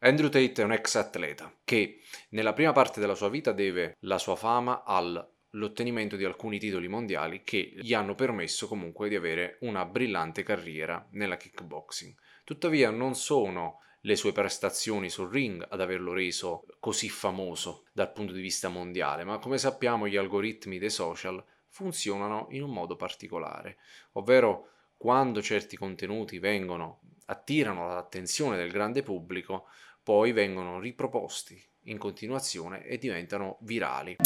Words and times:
Andrew 0.00 0.28
Tate 0.28 0.62
è 0.62 0.64
un 0.64 0.70
ex 0.70 0.94
atleta 0.94 1.52
che 1.64 2.02
nella 2.28 2.52
prima 2.52 2.70
parte 2.70 3.00
della 3.00 3.16
sua 3.16 3.28
vita 3.28 3.50
deve 3.50 3.96
la 4.00 4.18
sua 4.18 4.36
fama 4.36 4.84
all'ottenimento 4.84 6.14
di 6.14 6.24
alcuni 6.24 6.60
titoli 6.60 6.86
mondiali 6.86 7.42
che 7.42 7.72
gli 7.74 7.92
hanno 7.94 8.14
permesso 8.14 8.68
comunque 8.68 9.08
di 9.08 9.16
avere 9.16 9.56
una 9.62 9.84
brillante 9.84 10.44
carriera 10.44 11.04
nella 11.10 11.36
kickboxing. 11.36 12.14
Tuttavia 12.44 12.90
non 12.90 13.16
sono 13.16 13.80
le 14.02 14.14
sue 14.14 14.30
prestazioni 14.30 15.10
sul 15.10 15.32
ring 15.32 15.66
ad 15.68 15.80
averlo 15.80 16.12
reso 16.12 16.64
così 16.78 17.08
famoso 17.08 17.86
dal 17.92 18.12
punto 18.12 18.32
di 18.32 18.40
vista 18.40 18.68
mondiale, 18.68 19.24
ma 19.24 19.38
come 19.38 19.58
sappiamo 19.58 20.06
gli 20.06 20.16
algoritmi 20.16 20.78
dei 20.78 20.90
social 20.90 21.44
funzionano 21.66 22.46
in 22.50 22.62
un 22.62 22.70
modo 22.70 22.94
particolare, 22.94 23.78
ovvero 24.12 24.68
quando 24.96 25.42
certi 25.42 25.76
contenuti 25.76 26.38
vengono 26.38 27.00
attirano 27.30 27.88
l'attenzione 27.88 28.56
del 28.56 28.70
grande 28.70 29.02
pubblico, 29.02 29.66
poi 30.08 30.32
vengono 30.32 30.80
riproposti 30.80 31.62
in 31.82 31.98
continuazione 31.98 32.82
e 32.86 32.96
diventano 32.96 33.58
virali. 33.60 34.16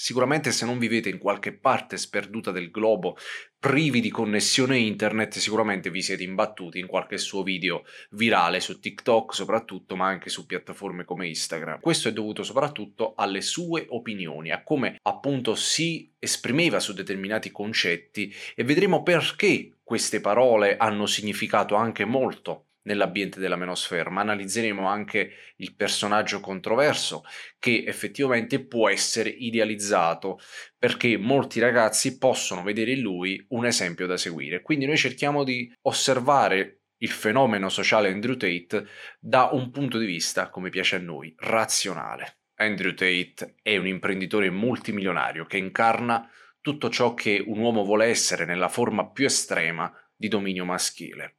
Sicuramente 0.00 0.52
se 0.52 0.64
non 0.64 0.78
vivete 0.78 1.08
in 1.08 1.18
qualche 1.18 1.52
parte 1.52 1.96
sperduta 1.96 2.52
del 2.52 2.70
globo, 2.70 3.16
privi 3.58 4.00
di 4.00 4.10
connessione 4.10 4.78
internet, 4.78 5.38
sicuramente 5.38 5.90
vi 5.90 6.02
siete 6.02 6.22
imbattuti 6.22 6.78
in 6.78 6.86
qualche 6.86 7.18
suo 7.18 7.42
video 7.42 7.82
virale 8.10 8.60
su 8.60 8.78
TikTok 8.78 9.34
soprattutto, 9.34 9.96
ma 9.96 10.06
anche 10.06 10.30
su 10.30 10.46
piattaforme 10.46 11.04
come 11.04 11.26
Instagram. 11.26 11.80
Questo 11.80 12.06
è 12.06 12.12
dovuto 12.12 12.44
soprattutto 12.44 13.14
alle 13.16 13.40
sue 13.40 13.86
opinioni, 13.88 14.52
a 14.52 14.62
come 14.62 15.00
appunto 15.02 15.56
si 15.56 16.14
esprimeva 16.20 16.78
su 16.78 16.92
determinati 16.92 17.50
concetti 17.50 18.32
e 18.54 18.62
vedremo 18.62 19.02
perché 19.02 19.78
queste 19.82 20.20
parole 20.20 20.76
hanno 20.76 21.06
significato 21.06 21.74
anche 21.74 22.04
molto 22.04 22.67
nell'ambiente 22.82 23.40
della 23.40 23.56
menosfera, 23.56 24.10
ma 24.10 24.20
analizzeremo 24.22 24.86
anche 24.86 25.32
il 25.56 25.74
personaggio 25.74 26.40
controverso 26.40 27.24
che 27.58 27.84
effettivamente 27.86 28.64
può 28.64 28.88
essere 28.88 29.28
idealizzato 29.28 30.38
perché 30.78 31.16
molti 31.16 31.60
ragazzi 31.60 32.18
possono 32.18 32.62
vedere 32.62 32.92
in 32.92 33.00
lui 33.00 33.44
un 33.50 33.66
esempio 33.66 34.06
da 34.06 34.16
seguire. 34.16 34.62
Quindi 34.62 34.86
noi 34.86 34.96
cerchiamo 34.96 35.44
di 35.44 35.72
osservare 35.82 36.78
il 36.98 37.10
fenomeno 37.10 37.68
sociale 37.68 38.10
Andrew 38.10 38.36
Tate 38.36 38.86
da 39.18 39.50
un 39.52 39.70
punto 39.70 39.98
di 39.98 40.06
vista, 40.06 40.50
come 40.50 40.70
piace 40.70 40.96
a 40.96 41.00
noi, 41.00 41.32
razionale. 41.36 42.38
Andrew 42.56 42.92
Tate 42.92 43.54
è 43.62 43.76
un 43.76 43.86
imprenditore 43.86 44.50
multimilionario 44.50 45.44
che 45.46 45.58
incarna 45.58 46.28
tutto 46.60 46.90
ciò 46.90 47.14
che 47.14 47.42
un 47.46 47.58
uomo 47.58 47.84
vuole 47.84 48.06
essere 48.06 48.44
nella 48.44 48.68
forma 48.68 49.10
più 49.10 49.26
estrema 49.26 49.92
di 50.14 50.28
dominio 50.28 50.64
maschile. 50.64 51.37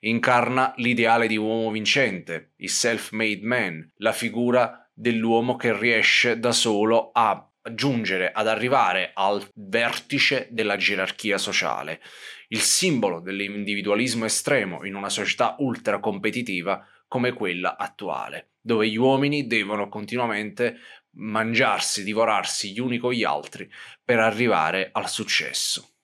Incarna 0.00 0.72
l'ideale 0.76 1.26
di 1.26 1.36
uomo 1.36 1.70
vincente, 1.70 2.52
il 2.56 2.70
self-made 2.70 3.42
man, 3.42 3.92
la 3.96 4.12
figura 4.12 4.88
dell'uomo 4.92 5.56
che 5.56 5.76
riesce 5.76 6.38
da 6.38 6.52
solo 6.52 7.10
a 7.12 7.48
giungere 7.74 8.32
ad 8.32 8.48
arrivare 8.48 9.10
al 9.14 9.46
vertice 9.54 10.48
della 10.50 10.76
gerarchia 10.76 11.38
sociale, 11.38 12.00
il 12.48 12.60
simbolo 12.60 13.20
dell'individualismo 13.20 14.24
estremo 14.24 14.84
in 14.84 14.94
una 14.94 15.10
società 15.10 15.56
ultra 15.58 16.00
competitiva 16.00 16.86
come 17.06 17.32
quella 17.32 17.76
attuale, 17.76 18.52
dove 18.60 18.88
gli 18.88 18.96
uomini 18.96 19.46
devono 19.46 19.88
continuamente 19.88 20.78
mangiarsi, 21.12 22.04
divorarsi 22.04 22.72
gli 22.72 22.80
uni 22.80 22.98
con 22.98 23.12
gli 23.12 23.24
altri 23.24 23.70
per 24.04 24.18
arrivare 24.18 24.90
al 24.92 25.08
successo. 25.08 25.97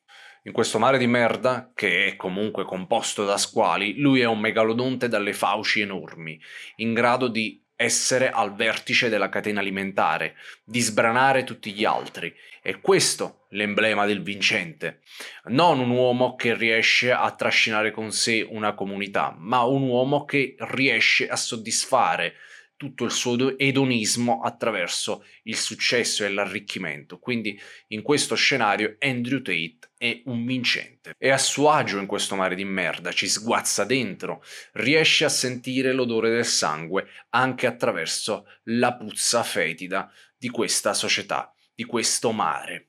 In 0.46 0.52
questo 0.52 0.78
mare 0.78 0.98
di 0.98 1.06
merda, 1.06 1.72
che 1.74 2.04
è 2.04 2.16
comunque 2.16 2.66
composto 2.66 3.24
da 3.24 3.38
squali, 3.38 3.98
lui 3.98 4.20
è 4.20 4.26
un 4.26 4.40
megalodonte 4.40 5.08
dalle 5.08 5.32
fauci 5.32 5.80
enormi, 5.80 6.38
in 6.76 6.92
grado 6.92 7.28
di 7.28 7.62
essere 7.74 8.28
al 8.30 8.54
vertice 8.54 9.08
della 9.08 9.30
catena 9.30 9.60
alimentare, 9.60 10.36
di 10.62 10.80
sbranare 10.80 11.44
tutti 11.44 11.72
gli 11.72 11.86
altri. 11.86 12.30
E 12.62 12.80
questo 12.80 13.46
l'emblema 13.50 14.04
del 14.04 14.22
vincente. 14.22 15.00
Non 15.44 15.78
un 15.78 15.88
uomo 15.88 16.34
che 16.34 16.54
riesce 16.54 17.10
a 17.10 17.30
trascinare 17.30 17.90
con 17.90 18.12
sé 18.12 18.46
una 18.46 18.74
comunità, 18.74 19.34
ma 19.38 19.62
un 19.62 19.88
uomo 19.88 20.26
che 20.26 20.56
riesce 20.58 21.26
a 21.26 21.36
soddisfare 21.36 22.34
tutto 22.76 23.04
il 23.04 23.10
suo 23.10 23.56
edonismo 23.58 24.40
attraverso 24.42 25.24
il 25.44 25.56
successo 25.56 26.24
e 26.24 26.28
l'arricchimento. 26.28 27.18
Quindi 27.18 27.58
in 27.88 28.02
questo 28.02 28.34
scenario 28.34 28.96
Andrew 28.98 29.40
Tate 29.42 29.90
è 29.96 30.22
un 30.26 30.44
vincente. 30.44 31.14
È 31.16 31.30
a 31.30 31.38
suo 31.38 31.70
agio 31.70 31.98
in 31.98 32.06
questo 32.06 32.34
mare 32.34 32.54
di 32.54 32.64
merda, 32.64 33.12
ci 33.12 33.28
sguazza 33.28 33.84
dentro, 33.84 34.42
riesce 34.72 35.24
a 35.24 35.28
sentire 35.28 35.92
l'odore 35.92 36.30
del 36.30 36.44
sangue 36.44 37.06
anche 37.30 37.66
attraverso 37.66 38.46
la 38.64 38.94
puzza 38.94 39.42
fetida 39.42 40.10
di 40.36 40.48
questa 40.48 40.92
società, 40.92 41.52
di 41.74 41.84
questo 41.84 42.32
mare. 42.32 42.88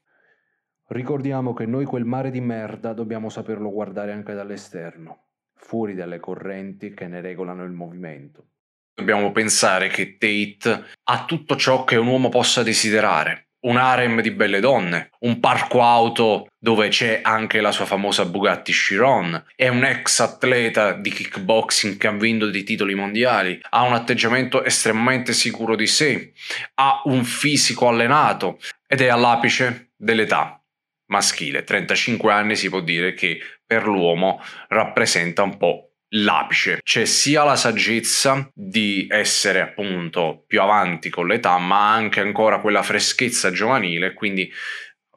Ricordiamo 0.88 1.54
che 1.54 1.66
noi 1.66 1.86
quel 1.86 2.06
mare 2.06 2.30
di 2.30 2.42
merda 2.42 2.94
dobbiamo 2.94 3.30
saperlo 3.30 3.72
guardare 3.72 4.12
anche 4.12 4.34
dall'esterno, 4.34 5.30
fuori 5.54 5.96
dalle 5.96 6.20
correnti 6.20 6.94
che 6.94 7.08
ne 7.08 7.22
regolano 7.22 7.64
il 7.64 7.72
movimento. 7.72 8.50
Dobbiamo 8.96 9.34
pensare 9.34 9.90
che 9.90 10.18
Tate 10.18 10.86
ha 11.04 11.26
tutto 11.26 11.58
ciò 11.58 11.84
che 11.84 11.98
un 11.98 12.08
uomo 12.08 12.30
possa 12.30 12.64
desiderare. 12.64 13.50
Un 13.66 13.76
harem 13.76 14.22
di 14.22 14.32
belle 14.32 14.62
donne, 14.62 15.10
un 15.22 15.40
parco 15.40 15.82
auto 15.82 16.48
dove 16.58 16.88
c'è 16.88 17.20
anche 17.22 17.60
la 17.62 17.72
sua 17.72 17.86
famosa 17.86 18.24
Bugatti 18.24 18.72
Chiron, 18.72 19.44
è 19.56 19.68
un 19.68 19.84
ex 19.84 20.20
atleta 20.20 20.94
di 20.94 21.10
kickboxing 21.10 21.98
che 21.98 22.08
ha 22.08 22.12
vinto 22.12 22.50
dei 22.50 22.64
titoli 22.64 22.94
mondiali, 22.94 23.60
ha 23.72 23.82
un 23.82 23.94
atteggiamento 23.94 24.64
estremamente 24.64 25.34
sicuro 25.34 25.76
di 25.76 25.88
sé, 25.88 26.32
ha 26.76 27.02
un 27.06 27.26
fisico 27.26 27.88
allenato 27.88 28.60
ed 28.88 29.02
è 29.02 29.08
all'apice 29.08 29.90
dell'età 29.98 30.64
maschile. 31.08 31.64
35 31.64 32.32
anni 32.32 32.56
si 32.56 32.70
può 32.70 32.82
dire 32.82 33.14
che 33.14 33.40
per 33.66 33.88
l'uomo 33.88 34.42
rappresenta 34.70 35.42
un 35.42 35.58
po' 35.58 35.95
l'apice. 36.16 36.80
C'è 36.84 37.06
sia 37.06 37.44
la 37.44 37.56
saggezza 37.56 38.50
di 38.54 39.08
essere 39.10 39.62
appunto 39.62 40.44
più 40.48 40.62
avanti 40.62 41.10
con 41.10 41.28
l'età, 41.28 41.58
ma 41.58 41.94
anche 41.94 42.20
ancora 42.20 42.60
quella 42.60 42.84
freschezza 42.84 43.52
giovanile, 43.52 44.14
quindi 44.14 44.52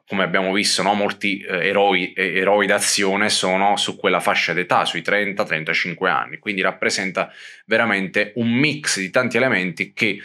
come 0.09 0.23
abbiamo 0.23 0.51
visto, 0.51 0.81
no? 0.81 0.95
molti 0.95 1.39
eh, 1.39 1.67
eroi, 1.67 2.13
eh, 2.13 2.39
eroi 2.39 2.65
d'azione 2.65 3.29
sono 3.29 3.77
su 3.77 3.95
quella 3.95 4.19
fascia 4.19 4.53
d'età, 4.53 4.83
sui 4.83 5.01
30-35 5.01 6.07
anni, 6.07 6.39
quindi 6.39 6.61
rappresenta 6.61 7.31
veramente 7.67 8.31
un 8.37 8.49
mix 8.49 8.97
di 8.97 9.11
tanti 9.11 9.37
elementi 9.37 9.93
che 9.93 10.19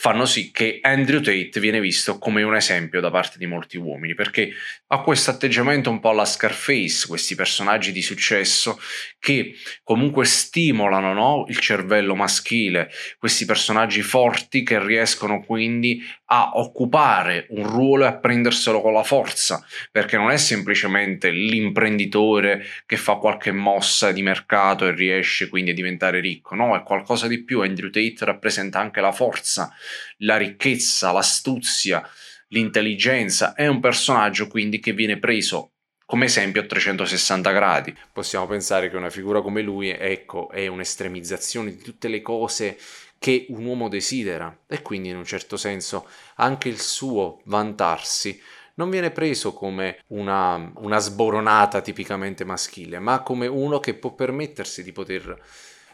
fanno 0.00 0.26
sì 0.26 0.52
che 0.52 0.78
Andrew 0.80 1.20
Tate 1.20 1.58
viene 1.58 1.80
visto 1.80 2.18
come 2.18 2.44
un 2.44 2.54
esempio 2.54 3.00
da 3.00 3.10
parte 3.10 3.36
di 3.36 3.46
molti 3.46 3.78
uomini, 3.78 4.14
perché 4.14 4.52
ha 4.86 5.00
questo 5.00 5.32
atteggiamento 5.32 5.90
un 5.90 5.98
po' 5.98 6.10
alla 6.10 6.24
Scarface, 6.24 7.08
questi 7.08 7.34
personaggi 7.34 7.90
di 7.90 8.00
successo 8.00 8.78
che 9.18 9.56
comunque 9.82 10.24
stimolano 10.24 11.12
no? 11.12 11.46
il 11.48 11.58
cervello 11.58 12.14
maschile, 12.14 12.88
questi 13.18 13.44
personaggi 13.44 14.02
forti 14.02 14.62
che 14.62 14.80
riescono 14.80 15.42
quindi 15.42 16.00
a 16.26 16.52
occupare 16.54 17.46
un 17.50 17.66
ruolo 17.66 18.04
e 18.04 18.08
a 18.08 18.16
prenderselo 18.16 18.80
con 18.80 18.92
la 18.92 19.02
forza, 19.02 19.64
perché 19.90 20.16
non 20.16 20.30
è 20.30 20.36
semplicemente 20.36 21.30
l'imprenditore 21.30 22.64
che 22.86 22.96
fa 22.96 23.14
qualche 23.16 23.50
mossa 23.50 24.12
di 24.12 24.22
mercato 24.22 24.86
e 24.86 24.94
riesce 24.94 25.48
quindi 25.48 25.70
a 25.70 25.74
diventare 25.74 26.20
ricco, 26.20 26.54
no, 26.54 26.76
è 26.76 26.82
qualcosa 26.82 27.26
di 27.26 27.42
più, 27.42 27.62
Andrew 27.62 27.90
Tate 27.90 28.24
rappresenta 28.24 28.78
anche 28.78 29.00
la 29.00 29.12
forza, 29.12 29.74
la 30.18 30.36
ricchezza, 30.36 31.12
l'astuzia, 31.12 32.06
l'intelligenza, 32.48 33.54
è 33.54 33.66
un 33.66 33.80
personaggio 33.80 34.48
quindi 34.48 34.80
che 34.80 34.92
viene 34.92 35.18
preso 35.18 35.72
come 36.04 36.24
esempio 36.24 36.62
a 36.62 36.64
360 36.64 37.50
gradi. 37.50 37.94
Possiamo 38.12 38.46
pensare 38.46 38.88
che 38.88 38.96
una 38.96 39.10
figura 39.10 39.42
come 39.42 39.60
lui, 39.60 39.90
ecco, 39.90 40.48
è 40.50 40.66
un'estremizzazione 40.66 41.70
di 41.70 41.82
tutte 41.82 42.08
le 42.08 42.22
cose 42.22 42.78
che 43.18 43.46
un 43.50 43.64
uomo 43.64 43.88
desidera 43.88 44.60
e 44.66 44.80
quindi 44.80 45.10
in 45.10 45.16
un 45.16 45.24
certo 45.24 45.56
senso 45.56 46.08
anche 46.36 46.68
il 46.68 46.80
suo 46.80 47.42
vantarsi 47.44 48.40
non 48.76 48.90
viene 48.90 49.10
preso 49.10 49.52
come 49.52 49.98
una, 50.08 50.70
una 50.76 50.98
sboronata 50.98 51.80
tipicamente 51.80 52.44
maschile, 52.44 53.00
ma 53.00 53.22
come 53.22 53.46
uno 53.46 53.80
che 53.80 53.94
può 53.94 54.14
permettersi 54.14 54.82
di 54.82 54.92
poter 54.92 55.36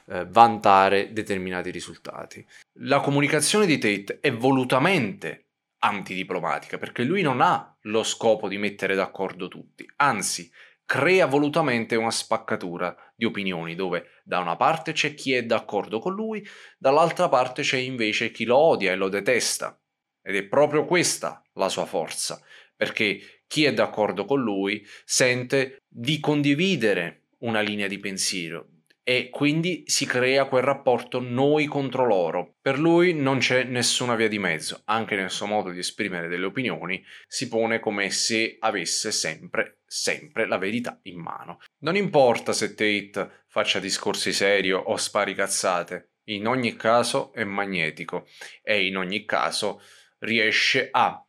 eh, 0.07 0.27
vantare 0.29 1.13
determinati 1.13 1.71
risultati. 1.71 2.47
La 2.79 2.99
comunicazione 2.99 3.67
di 3.67 3.79
Tate 3.79 4.19
è 4.19 4.33
volutamente 4.33 5.51
antidiplomatica 5.79 6.77
perché 6.77 7.05
lui 7.05 7.23
non 7.23 7.41
ha 7.41 7.79
lo 7.83 8.03
scopo 8.03 8.49
di 8.49 8.59
mettere 8.59 8.97
d'accordo 8.97 9.47
tutti, 9.47 9.89
anzi 9.99 10.51
crea 10.85 11.27
volutamente 11.27 11.95
una 11.95 12.11
spaccatura 12.11 12.97
di 13.15 13.27
opinioni 13.27 13.77
dove 13.77 14.23
da 14.25 14.41
una 14.41 14.57
parte 14.57 14.91
c'è 14.91 15.15
chi 15.15 15.35
è 15.35 15.45
d'accordo 15.45 16.01
con 16.01 16.15
lui, 16.15 16.45
dall'altra 16.77 17.29
parte 17.29 17.63
c'è 17.63 17.77
invece 17.77 18.33
chi 18.33 18.45
lo 18.45 18.57
odia 18.57 18.91
e 18.91 18.97
lo 18.97 19.09
detesta. 19.09 19.81
Ed 20.21 20.35
è 20.35 20.43
proprio 20.43 20.85
questa 20.85 21.45
la 21.53 21.69
sua 21.69 21.87
forza, 21.87 22.43
perché 22.75 23.43
chi 23.47 23.67
è 23.67 23.73
d'accordo 23.73 24.25
con 24.25 24.43
lui 24.43 24.85
sente 25.05 25.77
di 25.87 26.19
condividere 26.19 27.27
una 27.39 27.61
linea 27.61 27.87
di 27.87 28.01
pensiero 28.01 28.74
e 29.07 29.29
quindi 29.29 29.85
si 29.87 30.07
crea 30.07 30.47
quel 30.47 30.63
rapporto 30.63 31.21
noi 31.21 31.67
contro 31.67 32.07
loro. 32.07 32.57
Per 32.61 32.79
lui 32.79 33.13
non 33.13 33.39
c'è 33.39 33.63
nessuna 33.65 34.17
via 34.17 34.29
di 34.29 34.39
mezzo, 34.39 34.81
anche 34.87 35.15
nel 35.15 35.31
suo 35.31 35.47
modo 35.47 35.71
di 35.71 35.79
esprimere 35.79 36.27
delle 36.27 36.47
opinioni 36.47 37.05
si 37.27 37.49
pone 37.49 37.81
come 37.81 38.11
se 38.11 38.57
avesse 38.59 39.13
sempre, 39.13 39.81
sempre 39.87 40.47
la 40.47 40.57
verità 40.57 40.99
in 41.03 41.21
mano. 41.21 41.59
Non 41.81 41.97
importa 41.97 42.55
se 42.55 42.75
Tate 42.75 43.45
faccia 43.47 43.79
discorsi 43.79 44.33
serio 44.33 44.79
o 44.79 44.97
spari 44.97 45.35
cazzate, 45.35 46.15
in 46.29 46.47
ogni 46.47 46.75
caso 46.75 47.33
è 47.35 47.45
magnetico 47.45 48.27
e 48.63 48.87
in 48.87 48.97
ogni 48.97 49.27
caso 49.27 49.83
riesce 50.21 50.89
a 50.91 51.24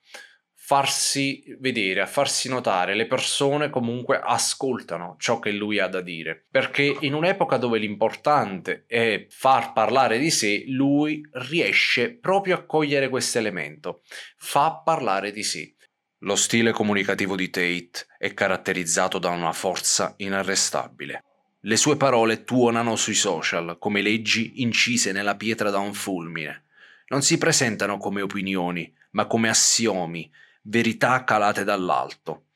farsi 0.65 1.43
vedere, 1.59 2.01
a 2.01 2.07
farsi 2.07 2.49
notare, 2.49 2.95
le 2.95 3.05
persone 3.05 3.69
comunque 3.69 4.19
ascoltano 4.19 5.15
ciò 5.19 5.37
che 5.37 5.51
lui 5.51 5.77
ha 5.77 5.85
da 5.85 6.01
dire, 6.01 6.47
perché 6.49 6.97
in 7.01 7.13
un'epoca 7.13 7.57
dove 7.57 7.77
l'importante 7.77 8.85
è 8.87 9.27
far 9.29 9.73
parlare 9.73 10.17
di 10.17 10.31
sé, 10.31 10.63
lui 10.65 11.21
riesce 11.33 12.15
proprio 12.15 12.55
a 12.55 12.63
cogliere 12.65 13.09
questo 13.09 13.37
elemento, 13.37 14.01
fa 14.37 14.81
parlare 14.83 15.31
di 15.31 15.43
sé. 15.43 15.75
Lo 16.21 16.35
stile 16.35 16.71
comunicativo 16.71 17.35
di 17.35 17.51
Tate 17.51 18.07
è 18.17 18.33
caratterizzato 18.33 19.19
da 19.19 19.29
una 19.29 19.53
forza 19.53 20.15
inarrestabile. 20.17 21.23
Le 21.59 21.77
sue 21.77 21.95
parole 21.95 22.43
tuonano 22.43 22.95
sui 22.95 23.13
social 23.13 23.77
come 23.77 24.01
leggi 24.01 24.63
incise 24.63 25.11
nella 25.11 25.35
pietra 25.35 25.69
da 25.69 25.77
un 25.77 25.93
fulmine. 25.93 26.63
Non 27.09 27.21
si 27.21 27.37
presentano 27.37 27.97
come 27.99 28.23
opinioni, 28.23 28.91
ma 29.11 29.27
come 29.27 29.49
assiomi 29.49 30.31
verità 30.65 31.23
calate 31.23 31.63
dall'alto. 31.63 32.47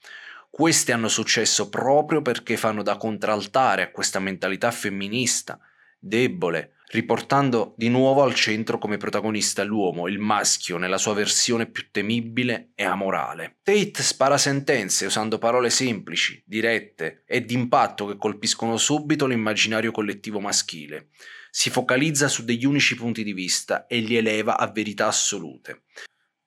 Queste 0.50 0.92
hanno 0.92 1.08
successo 1.08 1.70
proprio 1.70 2.22
perché 2.22 2.58
fanno 2.58 2.84
da 2.84 2.98
contraltare 2.98 3.84
a 3.84 3.92
questa 3.92 4.20
mentalità 4.20 4.72
femminista, 4.72 5.60
debole, 5.98 6.74
riportando 6.92 7.76
di 7.78 7.88
nuovo 7.88 8.24
al 8.24 8.34
centro 8.34 8.80
come 8.80 8.98
protagonista 8.98 9.64
l'uomo, 9.64 10.08
il 10.08 10.18
maschio, 10.18 10.78
nella 10.78 10.98
sua 10.98 11.14
versione 11.14 11.68
più 11.68 11.92
temibile 11.92 12.72
e 12.76 12.84
amorale. 12.84 13.58
Tate 13.62 14.02
spara 14.02 14.38
sentenze 14.38 15.06
usando 15.06 15.38
parole 15.38 15.70
semplici, 15.70 16.42
dirette 16.46 17.24
e 17.28 17.42
d'impatto 17.42 18.08
che 18.08 18.18
colpiscono 18.18 18.78
subito 18.78 19.28
l'immaginario 19.28 19.92
collettivo 19.92 20.40
maschile. 20.40 21.10
Si 21.52 21.70
focalizza 21.70 22.28
su 22.28 22.44
degli 22.44 22.66
unici 22.66 22.96
punti 22.96 23.24
di 23.24 23.34
vista 23.34 23.86
e 23.86 24.00
li 24.00 24.16
eleva 24.16 24.58
a 24.58 24.68
verità 24.68 25.08
assolute. 25.08 25.84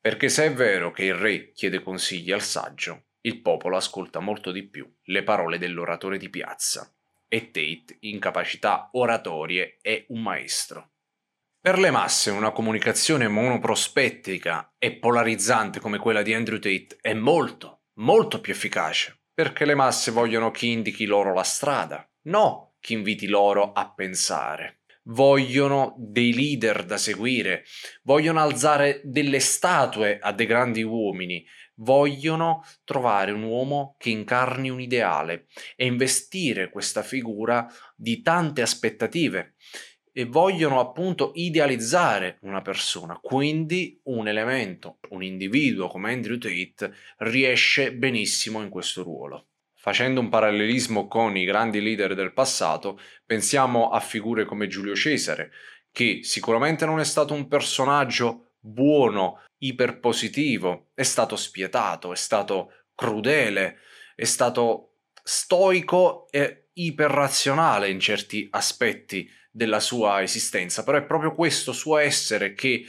Perché 0.02 0.28
se 0.28 0.46
è 0.46 0.52
vero 0.52 0.90
che 0.90 1.04
il 1.04 1.14
re 1.14 1.52
chiede 1.52 1.80
consigli 1.80 2.32
al 2.32 2.42
saggio, 2.42 3.04
il 3.20 3.40
popolo 3.40 3.76
ascolta 3.76 4.18
molto 4.18 4.50
di 4.50 4.64
più 4.64 4.92
le 5.04 5.22
parole 5.22 5.58
dell'oratore 5.58 6.18
di 6.18 6.28
piazza. 6.28 6.92
E 7.28 7.52
Tate, 7.52 7.98
in 8.00 8.18
capacità 8.18 8.88
oratorie, 8.94 9.78
è 9.80 10.04
un 10.08 10.22
maestro. 10.22 10.94
Per 11.60 11.78
le 11.78 11.92
masse 11.92 12.32
una 12.32 12.50
comunicazione 12.50 13.28
monoprospettica 13.28 14.74
e 14.76 14.96
polarizzante 14.96 15.78
come 15.78 15.98
quella 15.98 16.22
di 16.22 16.34
Andrew 16.34 16.58
Tate 16.58 16.98
è 17.00 17.14
molto, 17.14 17.84
molto 18.00 18.40
più 18.40 18.52
efficace, 18.52 19.26
perché 19.32 19.64
le 19.64 19.76
masse 19.76 20.10
vogliono 20.10 20.50
chi 20.50 20.72
indichi 20.72 21.06
loro 21.06 21.32
la 21.32 21.44
strada, 21.44 22.04
no 22.22 22.74
chi 22.80 22.94
inviti 22.94 23.28
loro 23.28 23.72
a 23.72 23.88
pensare 23.92 24.81
vogliono 25.04 25.94
dei 25.98 26.32
leader 26.34 26.84
da 26.84 26.96
seguire, 26.96 27.64
vogliono 28.02 28.40
alzare 28.40 29.00
delle 29.04 29.40
statue 29.40 30.18
a 30.20 30.32
dei 30.32 30.46
grandi 30.46 30.82
uomini, 30.82 31.44
vogliono 31.76 32.64
trovare 32.84 33.32
un 33.32 33.42
uomo 33.42 33.96
che 33.98 34.10
incarni 34.10 34.70
un 34.70 34.80
ideale 34.80 35.46
e 35.76 35.86
investire 35.86 36.70
questa 36.70 37.02
figura 37.02 37.66
di 37.96 38.22
tante 38.22 38.62
aspettative 38.62 39.54
e 40.12 40.26
vogliono 40.26 40.78
appunto 40.78 41.32
idealizzare 41.34 42.38
una 42.42 42.60
persona, 42.60 43.18
quindi 43.20 43.98
un 44.04 44.28
elemento, 44.28 44.98
un 45.10 45.22
individuo 45.22 45.88
come 45.88 46.12
Andrew 46.12 46.36
Tate 46.36 46.92
riesce 47.18 47.94
benissimo 47.94 48.60
in 48.60 48.68
questo 48.68 49.02
ruolo. 49.02 49.46
Facendo 49.82 50.20
un 50.20 50.28
parallelismo 50.28 51.08
con 51.08 51.36
i 51.36 51.44
grandi 51.44 51.80
leader 51.80 52.14
del 52.14 52.32
passato, 52.32 53.00
pensiamo 53.26 53.88
a 53.88 53.98
figure 53.98 54.44
come 54.44 54.68
Giulio 54.68 54.94
Cesare, 54.94 55.50
che 55.90 56.20
sicuramente 56.22 56.86
non 56.86 57.00
è 57.00 57.04
stato 57.04 57.34
un 57.34 57.48
personaggio 57.48 58.52
buono, 58.60 59.42
iperpositivo, 59.58 60.90
è 60.94 61.02
stato 61.02 61.34
spietato, 61.34 62.12
è 62.12 62.16
stato 62.16 62.84
crudele, 62.94 63.78
è 64.14 64.22
stato 64.22 64.98
stoico 65.20 66.28
e 66.30 66.68
iperrazionale 66.74 67.90
in 67.90 67.98
certi 67.98 68.46
aspetti 68.52 69.28
della 69.50 69.80
sua 69.80 70.22
esistenza, 70.22 70.84
però 70.84 70.98
è 70.98 71.04
proprio 71.04 71.34
questo 71.34 71.72
suo 71.72 71.98
essere 71.98 72.54
che 72.54 72.84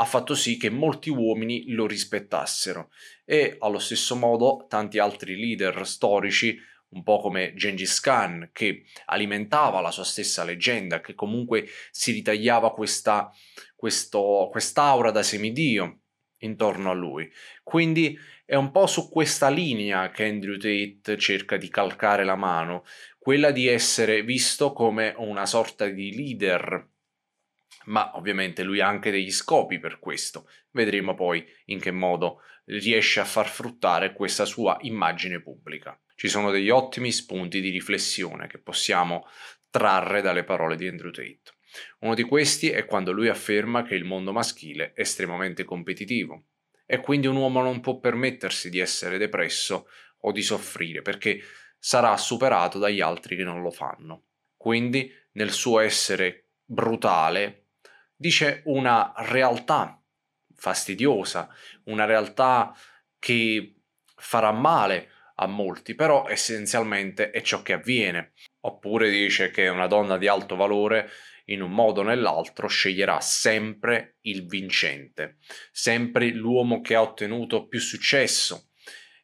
ha 0.00 0.04
fatto 0.04 0.34
sì 0.34 0.56
che 0.56 0.70
molti 0.70 1.10
uomini 1.10 1.70
lo 1.72 1.86
rispettassero 1.86 2.90
e 3.24 3.56
allo 3.58 3.78
stesso 3.80 4.14
modo 4.14 4.66
tanti 4.68 4.98
altri 4.98 5.36
leader 5.36 5.86
storici 5.86 6.58
un 6.90 7.02
po' 7.02 7.18
come 7.18 7.52
Gengis 7.54 8.00
Khan, 8.00 8.50
che 8.52 8.84
alimentava 9.06 9.80
la 9.80 9.90
sua 9.90 10.04
stessa 10.04 10.44
leggenda, 10.44 11.00
che 11.00 11.14
comunque 11.14 11.66
si 11.90 12.12
ritagliava 12.12 12.72
questa, 12.72 13.30
questo, 13.76 14.48
quest'aura 14.50 15.10
da 15.10 15.22
semidio 15.22 16.00
intorno 16.38 16.90
a 16.90 16.94
lui. 16.94 17.30
Quindi 17.62 18.18
è 18.46 18.54
un 18.54 18.70
po' 18.70 18.86
su 18.86 19.10
questa 19.10 19.50
linea 19.50 20.10
che 20.10 20.24
Andrew 20.24 20.56
Tate 20.56 21.18
cerca 21.18 21.58
di 21.58 21.68
calcare 21.68 22.24
la 22.24 22.36
mano, 22.36 22.84
quella 23.18 23.50
di 23.50 23.66
essere 23.66 24.22
visto 24.22 24.72
come 24.72 25.12
una 25.18 25.44
sorta 25.44 25.86
di 25.88 26.14
leader 26.14 26.88
ma 27.88 28.16
ovviamente 28.16 28.62
lui 28.62 28.80
ha 28.80 28.86
anche 28.86 29.10
degli 29.10 29.30
scopi 29.30 29.78
per 29.78 29.98
questo. 29.98 30.48
Vedremo 30.70 31.14
poi 31.14 31.44
in 31.66 31.80
che 31.80 31.90
modo 31.90 32.42
riesce 32.66 33.20
a 33.20 33.24
far 33.24 33.48
fruttare 33.48 34.12
questa 34.12 34.44
sua 34.44 34.76
immagine 34.82 35.40
pubblica. 35.40 35.98
Ci 36.14 36.28
sono 36.28 36.50
degli 36.50 36.70
ottimi 36.70 37.10
spunti 37.12 37.60
di 37.60 37.70
riflessione 37.70 38.46
che 38.46 38.58
possiamo 38.58 39.26
trarre 39.70 40.20
dalle 40.20 40.44
parole 40.44 40.76
di 40.76 40.86
Andrew 40.86 41.10
Tate. 41.10 41.56
Uno 42.00 42.14
di 42.14 42.22
questi 42.22 42.70
è 42.70 42.84
quando 42.84 43.12
lui 43.12 43.28
afferma 43.28 43.82
che 43.82 43.94
il 43.94 44.04
mondo 44.04 44.32
maschile 44.32 44.92
è 44.94 45.00
estremamente 45.00 45.64
competitivo 45.64 46.44
e 46.86 47.00
quindi 47.00 47.26
un 47.26 47.36
uomo 47.36 47.62
non 47.62 47.80
può 47.80 47.98
permettersi 47.98 48.70
di 48.70 48.78
essere 48.78 49.18
depresso 49.18 49.88
o 50.22 50.32
di 50.32 50.42
soffrire 50.42 51.02
perché 51.02 51.40
sarà 51.78 52.16
superato 52.16 52.78
dagli 52.78 53.00
altri 53.00 53.36
che 53.36 53.44
non 53.44 53.62
lo 53.62 53.70
fanno. 53.70 54.24
Quindi 54.56 55.12
nel 55.32 55.52
suo 55.52 55.78
essere 55.78 56.48
brutale 56.64 57.67
dice 58.18 58.62
una 58.64 59.12
realtà 59.16 60.02
fastidiosa, 60.54 61.48
una 61.84 62.04
realtà 62.04 62.74
che 63.18 63.76
farà 64.16 64.50
male 64.50 65.10
a 65.36 65.46
molti, 65.46 65.94
però 65.94 66.28
essenzialmente 66.28 67.30
è 67.30 67.40
ciò 67.42 67.62
che 67.62 67.74
avviene. 67.74 68.32
Oppure 68.60 69.08
dice 69.08 69.50
che 69.50 69.68
una 69.68 69.86
donna 69.86 70.18
di 70.18 70.26
alto 70.26 70.56
valore 70.56 71.10
in 71.46 71.62
un 71.62 71.70
modo 71.70 72.00
o 72.00 72.04
nell'altro 72.04 72.66
sceglierà 72.66 73.20
sempre 73.20 74.16
il 74.22 74.46
vincente, 74.46 75.36
sempre 75.70 76.30
l'uomo 76.30 76.80
che 76.80 76.94
ha 76.96 77.00
ottenuto 77.00 77.68
più 77.68 77.78
successo 77.78 78.70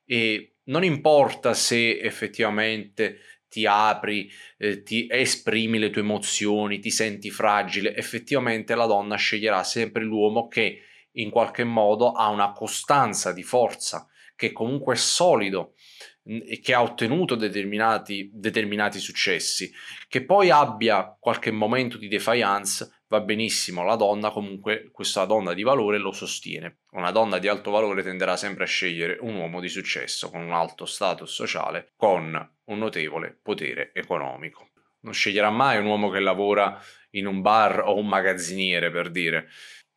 e 0.06 0.56
non 0.64 0.84
importa 0.84 1.52
se 1.52 1.98
effettivamente 1.98 3.18
ti 3.54 3.66
apri, 3.66 4.28
eh, 4.58 4.82
ti 4.82 5.06
esprimi 5.08 5.78
le 5.78 5.90
tue 5.90 6.00
emozioni, 6.00 6.80
ti 6.80 6.90
senti 6.90 7.30
fragile, 7.30 7.94
effettivamente 7.94 8.74
la 8.74 8.86
donna 8.86 9.14
sceglierà 9.14 9.62
sempre 9.62 10.02
l'uomo 10.02 10.48
che 10.48 10.80
in 11.12 11.30
qualche 11.30 11.62
modo 11.62 12.10
ha 12.10 12.30
una 12.30 12.50
costanza 12.50 13.32
di 13.32 13.44
forza, 13.44 14.08
che 14.34 14.50
comunque 14.50 14.94
è 14.94 14.96
solido 14.96 15.74
e 16.24 16.58
che 16.58 16.74
ha 16.74 16.82
ottenuto 16.82 17.36
determinati, 17.36 18.28
determinati 18.34 18.98
successi, 18.98 19.72
che 20.08 20.24
poi 20.24 20.50
abbia 20.50 21.16
qualche 21.20 21.52
momento 21.52 21.96
di 21.96 22.08
defiance 22.08 23.03
va 23.14 23.20
benissimo, 23.20 23.84
la 23.84 23.94
donna 23.94 24.30
comunque, 24.30 24.90
questa 24.92 25.24
donna 25.24 25.54
di 25.54 25.62
valore 25.62 25.98
lo 25.98 26.12
sostiene. 26.12 26.80
Una 26.92 27.12
donna 27.12 27.38
di 27.38 27.48
alto 27.48 27.70
valore 27.70 28.02
tenderà 28.02 28.36
sempre 28.36 28.64
a 28.64 28.66
scegliere 28.66 29.18
un 29.20 29.36
uomo 29.36 29.60
di 29.60 29.68
successo, 29.68 30.30
con 30.30 30.40
un 30.40 30.52
alto 30.52 30.84
status 30.84 31.32
sociale, 31.32 31.92
con 31.96 32.50
un 32.64 32.78
notevole 32.78 33.38
potere 33.40 33.92
economico. 33.94 34.70
Non 35.00 35.12
sceglierà 35.12 35.50
mai 35.50 35.78
un 35.78 35.86
uomo 35.86 36.10
che 36.10 36.18
lavora 36.18 36.80
in 37.10 37.26
un 37.26 37.40
bar 37.40 37.82
o 37.84 37.96
un 37.96 38.08
magazziniere, 38.08 38.90
per 38.90 39.10
dire. 39.10 39.48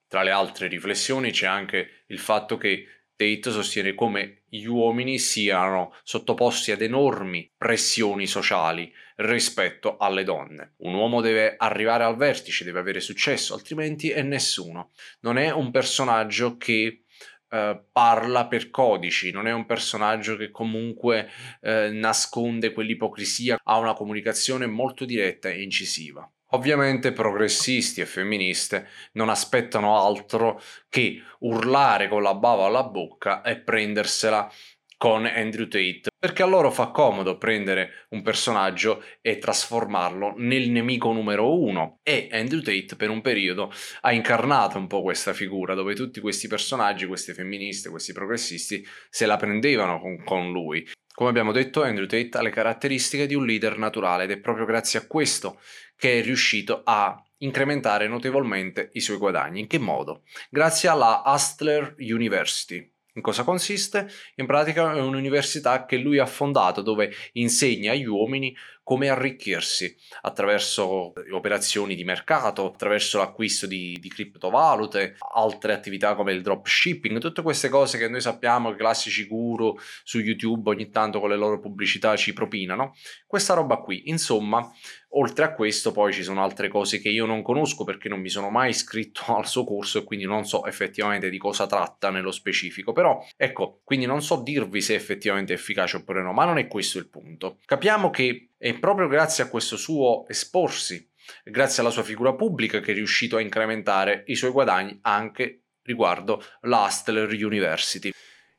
Tra 0.07 0.21
le 0.21 0.31
altre 0.31 0.67
riflessioni 0.67 1.31
c'è 1.31 1.47
anche 1.47 2.03
il 2.07 2.19
fatto 2.19 2.57
che 2.57 2.96
Tate 3.17 3.49
sostiene 3.49 3.95
come 3.95 4.43
gli 4.47 4.65
uomini 4.65 5.17
siano 5.17 5.91
sottoposti 6.03 6.71
ad 6.71 6.83
enormi 6.83 7.51
pressioni 7.57 8.27
sociali 8.27 8.93
rispetto 9.15 9.97
alle 9.97 10.23
donne. 10.23 10.75
Un 10.77 10.93
uomo 10.93 11.19
deve 11.19 11.55
arrivare 11.57 12.03
al 12.03 12.15
vertice, 12.15 12.63
deve 12.63 12.77
avere 12.77 12.99
successo, 12.99 13.55
altrimenti 13.55 14.11
è 14.11 14.21
nessuno. 14.21 14.91
Non 15.21 15.37
è 15.37 15.51
un 15.51 15.71
personaggio 15.71 16.57
che 16.57 17.01
Uh, 17.49 17.81
parla 17.93 18.47
per 18.47 18.69
codici, 18.69 19.31
non 19.31 19.47
è 19.47 19.53
un 19.53 19.65
personaggio 19.65 20.35
che 20.35 20.51
comunque 20.51 21.29
uh, 21.61 21.93
nasconde 21.93 22.73
quell'ipocrisia, 22.73 23.57
ha 23.63 23.77
una 23.77 23.93
comunicazione 23.93 24.65
molto 24.65 25.05
diretta 25.05 25.47
e 25.47 25.61
incisiva. 25.61 26.29
Ovviamente 26.51 27.11
progressisti 27.11 27.99
e 27.99 28.05
femministe 28.05 28.87
non 29.13 29.27
aspettano 29.27 29.99
altro 29.99 30.61
che 30.87 31.21
urlare 31.39 32.07
con 32.07 32.23
la 32.23 32.35
bava 32.35 32.65
alla 32.65 32.83
bocca 32.83 33.41
e 33.41 33.57
prendersela 33.57 34.49
con 34.97 35.25
Andrew 35.25 35.67
Tate, 35.67 36.09
perché 36.17 36.41
a 36.41 36.47
loro 36.47 36.71
fa 36.71 36.87
comodo 36.87 37.37
prendere 37.37 38.07
un 38.09 38.23
personaggio 38.23 39.03
e 39.21 39.37
trasformarlo 39.37 40.33
nel 40.37 40.69
nemico 40.69 41.11
numero 41.11 41.59
uno. 41.59 41.99
E 42.01 42.29
Andrew 42.31 42.61
Tate 42.61 42.95
per 42.97 43.09
un 43.09 43.21
periodo 43.21 43.71
ha 44.01 44.11
incarnato 44.11 44.77
un 44.77 44.87
po' 44.87 45.03
questa 45.03 45.33
figura, 45.33 45.75
dove 45.75 45.93
tutti 45.93 46.19
questi 46.19 46.47
personaggi, 46.47 47.05
queste 47.05 47.33
femministe, 47.33 47.89
questi 47.89 48.11
progressisti, 48.11 48.85
se 49.09 49.25
la 49.27 49.37
prendevano 49.37 49.99
con, 49.99 50.23
con 50.23 50.51
lui. 50.51 50.87
Come 51.13 51.29
abbiamo 51.29 51.51
detto, 51.51 51.81
Andrew 51.83 52.05
Tate 52.05 52.37
ha 52.37 52.41
le 52.41 52.51
caratteristiche 52.51 53.25
di 53.25 53.33
un 53.33 53.45
leader 53.45 53.77
naturale 53.77 54.25
ed 54.25 54.31
è 54.31 54.37
proprio 54.37 54.65
grazie 54.65 54.99
a 54.99 55.07
questo 55.07 55.59
che 55.97 56.19
è 56.19 56.23
riuscito 56.23 56.81
a 56.85 57.21
incrementare 57.39 58.07
notevolmente 58.07 58.89
i 58.93 59.01
suoi 59.01 59.17
guadagni. 59.17 59.59
In 59.59 59.67
che 59.67 59.79
modo? 59.79 60.23
Grazie 60.49 60.89
alla 60.89 61.23
Hustler 61.25 61.95
University, 61.99 62.89
in 63.17 63.23
cosa 63.23 63.43
consiste? 63.43 64.07
In 64.35 64.45
pratica 64.45 64.93
è 64.93 65.01
un'università 65.01 65.85
che 65.85 65.97
lui 65.97 66.19
ha 66.19 66.25
fondato 66.27 66.81
dove 66.81 67.11
insegna 67.33 67.91
agli 67.91 68.05
uomini 68.05 68.55
come 68.87 69.09
arricchirsi 69.09 69.93
attraverso 70.21 71.11
operazioni 71.33 71.93
di 71.93 72.05
mercato, 72.05 72.67
attraverso 72.67 73.17
l'acquisto 73.17 73.67
di, 73.67 73.97
di, 73.99 74.07
criptovalute, 74.07 75.17
altre 75.35 75.73
attività 75.73 76.15
come 76.15 76.31
il 76.31 76.41
dropshipping, 76.41 77.19
tutte 77.19 77.41
queste 77.41 77.67
cose 77.67 77.97
che 77.97 78.07
noi 78.07 78.21
sappiamo, 78.21 78.71
i 78.71 78.77
classici 78.77 79.27
guru 79.27 79.75
su 80.05 80.19
YouTube 80.19 80.69
ogni 80.69 80.89
tanto 80.89 81.19
con 81.19 81.27
le 81.27 81.35
loro 81.35 81.59
pubblicità 81.59 82.15
ci 82.15 82.31
propinano. 82.31 82.95
Questa 83.25 83.53
roba 83.53 83.75
qui, 83.75 84.03
insomma, 84.05 84.71
oltre 85.09 85.43
a 85.43 85.53
questo 85.53 85.91
poi 85.91 86.13
ci 86.13 86.23
sono 86.23 86.41
altre 86.41 86.69
cose 86.69 87.01
che 87.01 87.09
io 87.09 87.25
non 87.25 87.41
conosco 87.41 87.83
perché 87.83 88.07
non 88.07 88.21
mi 88.21 88.29
sono 88.29 88.49
mai 88.49 88.69
iscritto 88.69 89.23
al 89.35 89.47
suo 89.47 89.65
corso 89.65 89.97
e 89.97 90.03
quindi 90.05 90.25
non 90.25 90.45
so 90.45 90.65
effettivamente 90.65 91.29
di 91.29 91.37
cosa 91.37 91.65
tratta 91.65 92.09
nello 92.09 92.31
specifico, 92.31 92.93
però 92.93 93.21
ecco, 93.35 93.81
quindi 93.83 94.05
non 94.05 94.21
so 94.21 94.41
dirvi 94.41 94.79
se 94.79 94.93
è 94.93 94.95
effettivamente 94.95 95.51
efficace 95.51 95.97
oppure 95.97 96.21
no, 96.21 96.31
ma 96.31 96.45
non 96.45 96.57
è 96.57 96.67
questo 96.67 96.99
il 96.99 97.09
punto. 97.09 97.57
Capiamo 97.65 98.09
che 98.09 98.46
è 98.57 98.77
proprio 98.79 99.07
grazie 99.07 99.43
a 99.43 99.49
questo 99.49 99.77
suo 99.77 100.27
esporsi, 100.27 101.09
grazie 101.43 101.81
alla 101.81 101.91
sua 101.91 102.03
figura 102.03 102.33
pubblica 102.33 102.79
che 102.79 102.91
è 102.91 102.95
riuscito 102.95 103.37
a 103.37 103.41
incrementare 103.41 104.23
i 104.27 104.35
suoi 104.35 104.51
guadagni 104.51 104.97
anche 105.03 105.61
riguardo 105.83 106.43
l'Hustler 106.61 107.31
University. 107.31 108.11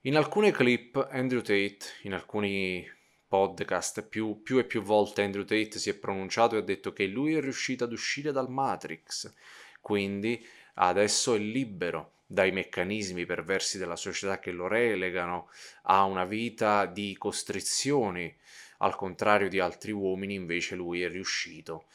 In 0.02 0.17
alcune 0.17 0.52
clip 0.52 1.09
Andrew 1.11 1.40
Tate, 1.40 1.78
in 2.02 2.14
alcuni 2.14 2.88
podcast, 3.26 4.07
più, 4.07 4.40
più, 4.43 4.59
e 4.59 4.64
più 4.64 4.83
volte 4.83 5.23
Andrew 5.23 5.45
Tate 5.45 5.78
si 5.78 5.90
è 5.90 5.95
pronunciato 5.95 6.55
e 6.55 6.59
ha 6.59 6.62
detto 6.62 6.93
che 6.93 7.07
lui 7.07 7.35
è 7.35 7.40
riuscito 7.40 7.85
ad 7.85 7.93
uscire 7.93 8.33
dal 8.33 8.49
Matrix, 8.49 9.33
quindi 9.81 10.43
adesso 10.75 11.35
è 11.35 11.38
libero 11.38 12.12
dai 12.25 12.52
meccanismi 12.52 13.26
perversi 13.26 13.78
della 13.78 13.97
società 13.97 14.38
che 14.38 14.50
lo 14.50 14.69
relegano 14.69 15.50
a 15.85 16.05
una 16.05 16.25
vita 16.25 16.87
di 16.87 17.17
costrizioni, 17.19 18.35
al 18.79 18.97
contrario 18.97 19.49
di 19.49 19.61
altri 19.61 19.93
uomini, 19.93 20.35
invece 20.35 20.75
lui 20.75 21.03
è 21.03 21.09
riuscito 21.09 21.87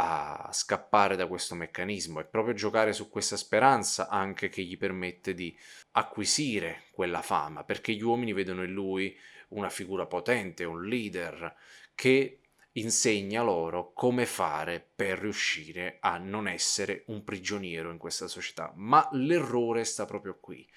a 0.00 0.48
scappare 0.52 1.16
da 1.16 1.26
questo 1.26 1.56
meccanismo 1.56 2.20
e 2.20 2.24
proprio 2.24 2.54
giocare 2.54 2.92
su 2.92 3.08
questa 3.08 3.36
speranza 3.36 4.08
anche 4.08 4.48
che 4.48 4.62
gli 4.62 4.78
permette 4.78 5.34
di 5.34 5.56
acquisire 5.92 6.84
quella 6.92 7.20
fama, 7.20 7.64
perché 7.64 7.92
gli 7.92 8.02
uomini 8.02 8.32
vedono 8.32 8.62
in 8.62 8.72
lui 8.72 9.16
una 9.48 9.68
figura 9.68 10.06
potente, 10.06 10.64
un 10.64 10.86
leader 10.86 11.54
che 11.94 12.40
insegna 12.72 13.42
loro 13.42 13.92
come 13.92 14.24
fare 14.24 14.86
per 14.94 15.18
riuscire 15.18 15.96
a 16.00 16.16
non 16.18 16.46
essere 16.46 17.02
un 17.06 17.24
prigioniero 17.24 17.90
in 17.90 17.98
questa 17.98 18.28
società. 18.28 18.72
Ma 18.76 19.08
l'errore 19.12 19.84
sta 19.84 20.04
proprio 20.04 20.38
qui. 20.38 20.68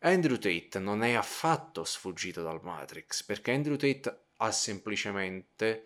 Andrew 0.00 0.38
Tate 0.38 0.78
non 0.78 1.02
è 1.02 1.12
affatto 1.12 1.84
sfuggito 1.84 2.42
dal 2.42 2.62
Matrix, 2.62 3.22
perché 3.24 3.52
Andrew 3.52 3.76
Tate 3.76 4.27
ha 4.38 4.50
semplicemente 4.50 5.84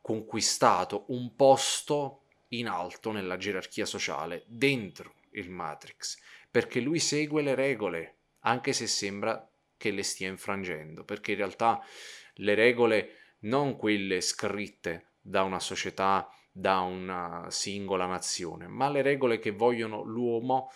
conquistato 0.00 1.04
un 1.08 1.34
posto 1.34 2.24
in 2.48 2.68
alto 2.68 3.10
nella 3.10 3.36
gerarchia 3.36 3.86
sociale 3.86 4.44
dentro 4.46 5.14
il 5.30 5.50
Matrix, 5.50 6.18
perché 6.50 6.80
lui 6.80 6.98
segue 6.98 7.42
le 7.42 7.54
regole, 7.54 8.16
anche 8.40 8.72
se 8.72 8.86
sembra 8.86 9.48
che 9.76 9.90
le 9.90 10.02
stia 10.02 10.28
infrangendo, 10.28 11.04
perché 11.04 11.32
in 11.32 11.38
realtà 11.38 11.84
le 12.34 12.54
regole 12.54 13.16
non 13.40 13.76
quelle 13.76 14.20
scritte 14.20 15.12
da 15.20 15.42
una 15.42 15.60
società, 15.60 16.28
da 16.52 16.80
una 16.80 17.46
singola 17.50 18.06
nazione, 18.06 18.68
ma 18.68 18.88
le 18.88 19.02
regole 19.02 19.38
che 19.38 19.50
vogliono 19.50 20.02
l'uomo 20.02 20.70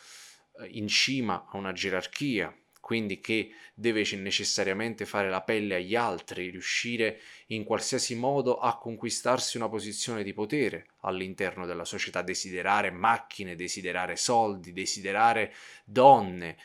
eh, 0.58 0.66
in 0.70 0.88
cima 0.88 1.46
a 1.48 1.56
una 1.56 1.72
gerarchia, 1.72 2.54
quindi 2.88 3.20
che 3.20 3.50
deve 3.74 4.02
necessariamente 4.16 5.04
fare 5.04 5.28
la 5.28 5.42
pelle 5.42 5.74
agli 5.74 5.94
altri, 5.94 6.48
riuscire 6.48 7.20
in 7.48 7.64
qualsiasi 7.64 8.14
modo 8.14 8.56
a 8.56 8.78
conquistarsi 8.78 9.58
una 9.58 9.68
posizione 9.68 10.22
di 10.22 10.32
potere 10.32 10.86
all'interno 11.00 11.66
della 11.66 11.84
società, 11.84 12.22
desiderare 12.22 12.90
macchine, 12.90 13.56
desiderare 13.56 14.16
soldi, 14.16 14.72
desiderare 14.72 15.52
donne, 15.84 16.56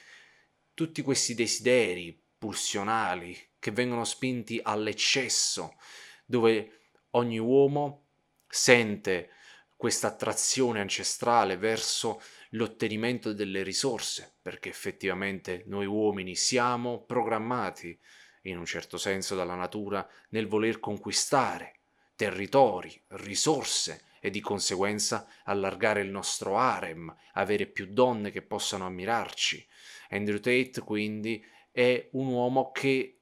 tutti 0.73 1.01
questi 1.01 1.33
desideri 1.33 2.17
pulsionali 2.37 3.37
che 3.59 3.71
vengono 3.71 4.05
spinti 4.05 4.61
all'eccesso, 4.63 5.75
dove 6.23 6.83
ogni 7.09 7.37
uomo 7.37 8.05
sente 8.47 9.31
questa 9.75 10.07
attrazione 10.07 10.79
ancestrale 10.79 11.57
verso 11.57 12.21
l'ottenimento 12.53 13.33
delle 13.33 13.63
risorse, 13.63 14.35
perché 14.41 14.69
effettivamente 14.69 15.63
noi 15.67 15.85
uomini 15.85 16.35
siamo 16.35 17.03
programmati, 17.03 17.97
in 18.43 18.57
un 18.57 18.65
certo 18.65 18.97
senso 18.97 19.35
dalla 19.35 19.55
natura, 19.55 20.07
nel 20.29 20.47
voler 20.47 20.79
conquistare 20.79 21.79
territori, 22.15 23.01
risorse 23.09 24.05
e 24.19 24.29
di 24.29 24.39
conseguenza 24.39 25.27
allargare 25.45 26.01
il 26.01 26.09
nostro 26.09 26.57
harem, 26.57 27.13
avere 27.33 27.65
più 27.65 27.87
donne 27.87 28.31
che 28.31 28.41
possano 28.41 28.85
ammirarci. 28.85 29.67
Andrew 30.09 30.39
Tate 30.39 30.81
quindi 30.81 31.43
è 31.71 32.09
un 32.11 32.27
uomo 32.27 32.71
che 32.71 33.17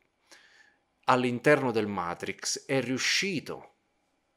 all'interno 1.05 1.71
del 1.71 1.87
Matrix 1.87 2.65
è 2.65 2.81
riuscito 2.81 3.75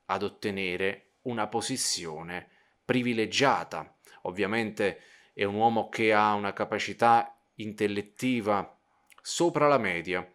ad 0.07 0.23
ottenere 0.23 1.17
una 1.23 1.49
posizione 1.49 2.49
privilegiata 2.85 3.94
Ovviamente 4.26 5.00
è 5.33 5.45
un 5.45 5.54
uomo 5.54 5.88
che 5.88 6.12
ha 6.12 6.35
una 6.35 6.52
capacità 6.52 7.37
intellettiva 7.57 8.78
sopra 9.21 9.69
la 9.69 9.78
media. 9.78 10.28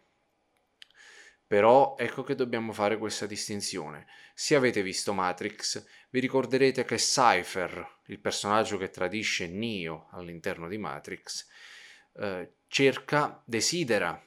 Però 1.46 1.96
ecco 1.98 2.22
che 2.22 2.34
dobbiamo 2.34 2.72
fare 2.72 2.96
questa 2.96 3.26
distinzione. 3.26 4.06
Se 4.34 4.54
avete 4.54 4.82
visto 4.82 5.12
Matrix, 5.12 5.84
vi 6.10 6.20
ricorderete 6.20 6.84
che 6.84 6.96
Cypher, 6.96 8.02
il 8.06 8.20
personaggio 8.20 8.76
che 8.76 8.90
tradisce 8.90 9.48
Neo 9.48 10.08
all'interno 10.12 10.68
di 10.68 10.78
Matrix, 10.78 11.48
eh, 12.14 12.54
cerca, 12.68 13.42
desidera 13.44 14.22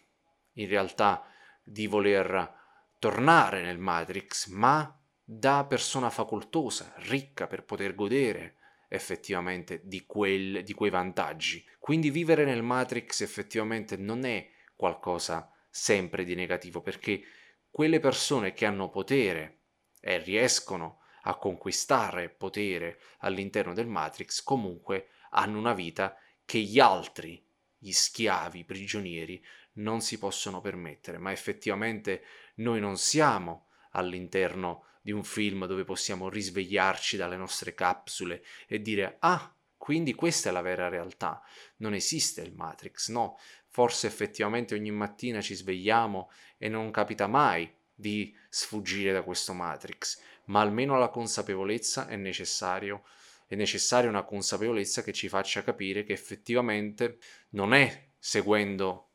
in 0.54 0.68
realtà 0.68 1.26
di 1.64 1.88
voler 1.88 2.62
tornare 3.00 3.62
nel 3.62 3.78
Matrix, 3.78 4.48
ma 4.48 5.00
da 5.24 5.66
persona 5.66 6.10
facoltosa, 6.10 6.94
ricca 6.98 7.48
per 7.48 7.64
poter 7.64 7.96
godere 7.96 8.58
effettivamente 8.94 9.82
di, 9.84 10.06
quel, 10.06 10.62
di 10.64 10.74
quei 10.74 10.92
vantaggi. 10.92 11.66
Quindi 11.80 12.12
vivere 12.12 12.46
nel 12.46 12.62
Matrix 12.62 13.22
effettivamente 13.22 13.98
non 13.98 14.24
è 14.24 14.48
qualcosa 14.76 15.52
sempre 15.68 16.24
di 16.24 16.36
negativo, 16.36 16.80
perché 16.82 17.24
quelle 17.72 18.00
persone 18.00 18.54
che 18.54 18.68
hanno 18.68 18.92
potere 18.92 19.62
e 20.00 20.20
riescono 20.20 21.00
a 21.24 21.36
conquistare 21.38 22.30
potere 22.30 23.00
all'interno 23.20 23.74
del 23.74 23.88
Matrix 23.88 24.44
comunque 24.44 25.08
hanno 25.32 25.58
una 25.58 25.74
vita 25.74 26.16
che 26.46 26.60
gli 26.60 26.80
altri, 26.80 27.44
gli 27.76 27.92
schiavi, 27.92 28.60
i 28.60 28.66
prigionieri, 28.66 29.44
non 29.74 30.02
si 30.02 30.20
possono 30.20 30.62
permettere, 30.62 31.18
ma 31.18 31.32
effettivamente 31.32 32.24
noi 32.56 32.80
non 32.80 32.98
siamo 32.98 33.70
all'interno 33.92 34.86
di 35.04 35.12
un 35.12 35.26
film 35.26 35.68
dove 35.68 35.84
possiamo 35.84 36.30
risvegliarci 36.30 37.18
dalle 37.18 37.36
nostre 37.36 37.76
capsule 37.76 38.44
e 38.68 38.82
dire 38.82 39.18
ah, 39.20 39.54
quindi 39.78 40.14
questa 40.14 40.48
è 40.48 40.54
la 40.54 40.62
vera 40.62 40.88
realtà, 40.88 41.44
non 41.78 41.94
esiste 41.94 42.42
il 42.42 42.54
Matrix, 42.54 43.10
no, 43.10 43.38
forse 43.68 44.08
effettivamente 44.08 44.76
ogni 44.76 44.92
mattina 44.92 45.42
ci 45.42 45.56
svegliamo 45.56 46.32
e 46.58 46.70
non 46.70 46.90
capita 46.90 47.28
mai 47.28 47.70
di 47.94 48.34
sfuggire 48.48 49.12
da 49.12 49.24
questo 49.24 49.52
Matrix, 49.54 50.22
ma 50.46 50.62
almeno 50.62 50.98
la 50.98 51.10
consapevolezza 51.10 52.08
è 52.08 52.16
necessario. 52.16 53.04
È 53.46 53.56
necessaria 53.56 54.10
una 54.10 54.24
consapevolezza 54.24 55.04
che 55.04 55.12
ci 55.12 55.28
faccia 55.28 55.64
capire 55.64 56.04
che 56.04 56.14
effettivamente 56.14 57.18
non 57.50 57.74
è 57.74 58.08
seguendo 58.18 59.10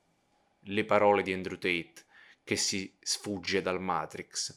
le 0.65 0.85
parole 0.85 1.23
di 1.23 1.33
Andrew 1.33 1.57
Tate, 1.57 2.05
che 2.45 2.57
si 2.57 2.95
sfugge 3.01 3.63
dal 3.63 3.81
Matrix, 3.81 4.55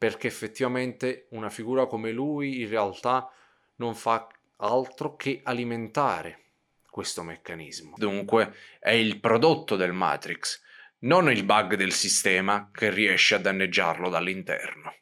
perché 0.00 0.28
effettivamente 0.28 1.26
una 1.32 1.50
figura 1.50 1.84
come 1.84 2.10
lui 2.10 2.62
in 2.62 2.70
realtà 2.70 3.30
non 3.76 3.94
fa 3.94 4.26
altro 4.56 5.14
che 5.14 5.42
alimentare 5.44 6.44
questo 6.88 7.22
meccanismo. 7.22 7.96
Dunque 7.98 8.54
è 8.78 8.92
il 8.92 9.20
prodotto 9.20 9.76
del 9.76 9.92
Matrix, 9.92 10.62
non 11.00 11.30
il 11.30 11.44
bug 11.44 11.74
del 11.74 11.92
sistema 11.92 12.70
che 12.72 12.88
riesce 12.88 13.34
a 13.34 13.40
danneggiarlo 13.40 14.08
dall'interno. 14.08 14.94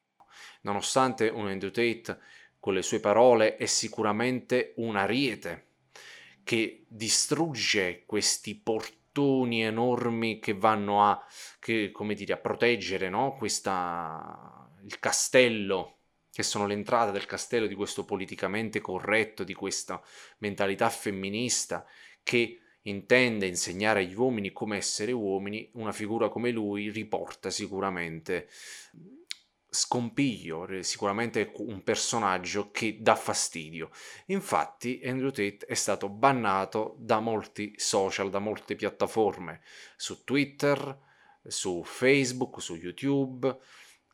Nonostante 0.62 1.28
un 1.28 1.47
Andrew 1.47 1.71
Tate 1.71 2.19
con 2.59 2.75
le 2.75 2.83
sue 2.83 2.99
parole 2.99 3.55
è 3.55 3.67
sicuramente 3.67 4.73
un 4.78 4.97
ariete 4.97 5.67
che 6.43 6.87
distrugge 6.88 8.02
questi 8.05 8.57
portoni 8.57 9.62
enormi 9.62 10.40
che 10.40 10.55
vanno 10.55 11.05
a, 11.05 11.25
che, 11.61 11.93
dire, 12.17 12.33
a 12.33 12.38
proteggere 12.38 13.09
no? 13.09 13.37
Questa, 13.37 14.58
il 14.85 14.99
castello 14.99 15.97
che 16.30 16.42
sono 16.42 16.66
le 16.66 16.75
entrate 16.75 17.11
del 17.11 17.26
castello 17.26 17.66
di 17.66 17.75
questo 17.75 18.04
politicamente 18.04 18.80
corretto, 18.80 19.42
di 19.42 19.54
questa 19.54 20.00
mentalità 20.38 20.88
femminista 20.88 21.85
che 22.23 22.61
intende 22.82 23.47
insegnare 23.47 24.00
agli 24.00 24.14
uomini 24.14 24.52
come 24.52 24.76
essere 24.76 25.12
uomini, 25.12 25.68
una 25.75 25.92
figura 25.92 26.28
come 26.28 26.50
lui 26.50 26.90
riporta 26.90 27.50
sicuramente 27.50 28.49
scompiglio, 29.70 30.66
sicuramente 30.82 31.52
un 31.56 31.82
personaggio 31.82 32.70
che 32.70 32.99
dà 33.00 33.14
fastidio. 33.14 33.90
Infatti 34.26 35.00
Andrew 35.04 35.30
Tate 35.30 35.66
è 35.66 35.75
stato 35.75 36.08
bannato 36.08 36.97
da 36.99 37.20
molti 37.20 37.75
social, 37.76 38.30
da 38.30 38.38
molte 38.38 38.76
piattaforme, 38.76 39.61
su 39.97 40.25
Twitter, 40.25 40.99
su 41.44 41.82
Facebook, 41.85 42.62
su 42.62 42.76
YouTube, 42.76 43.58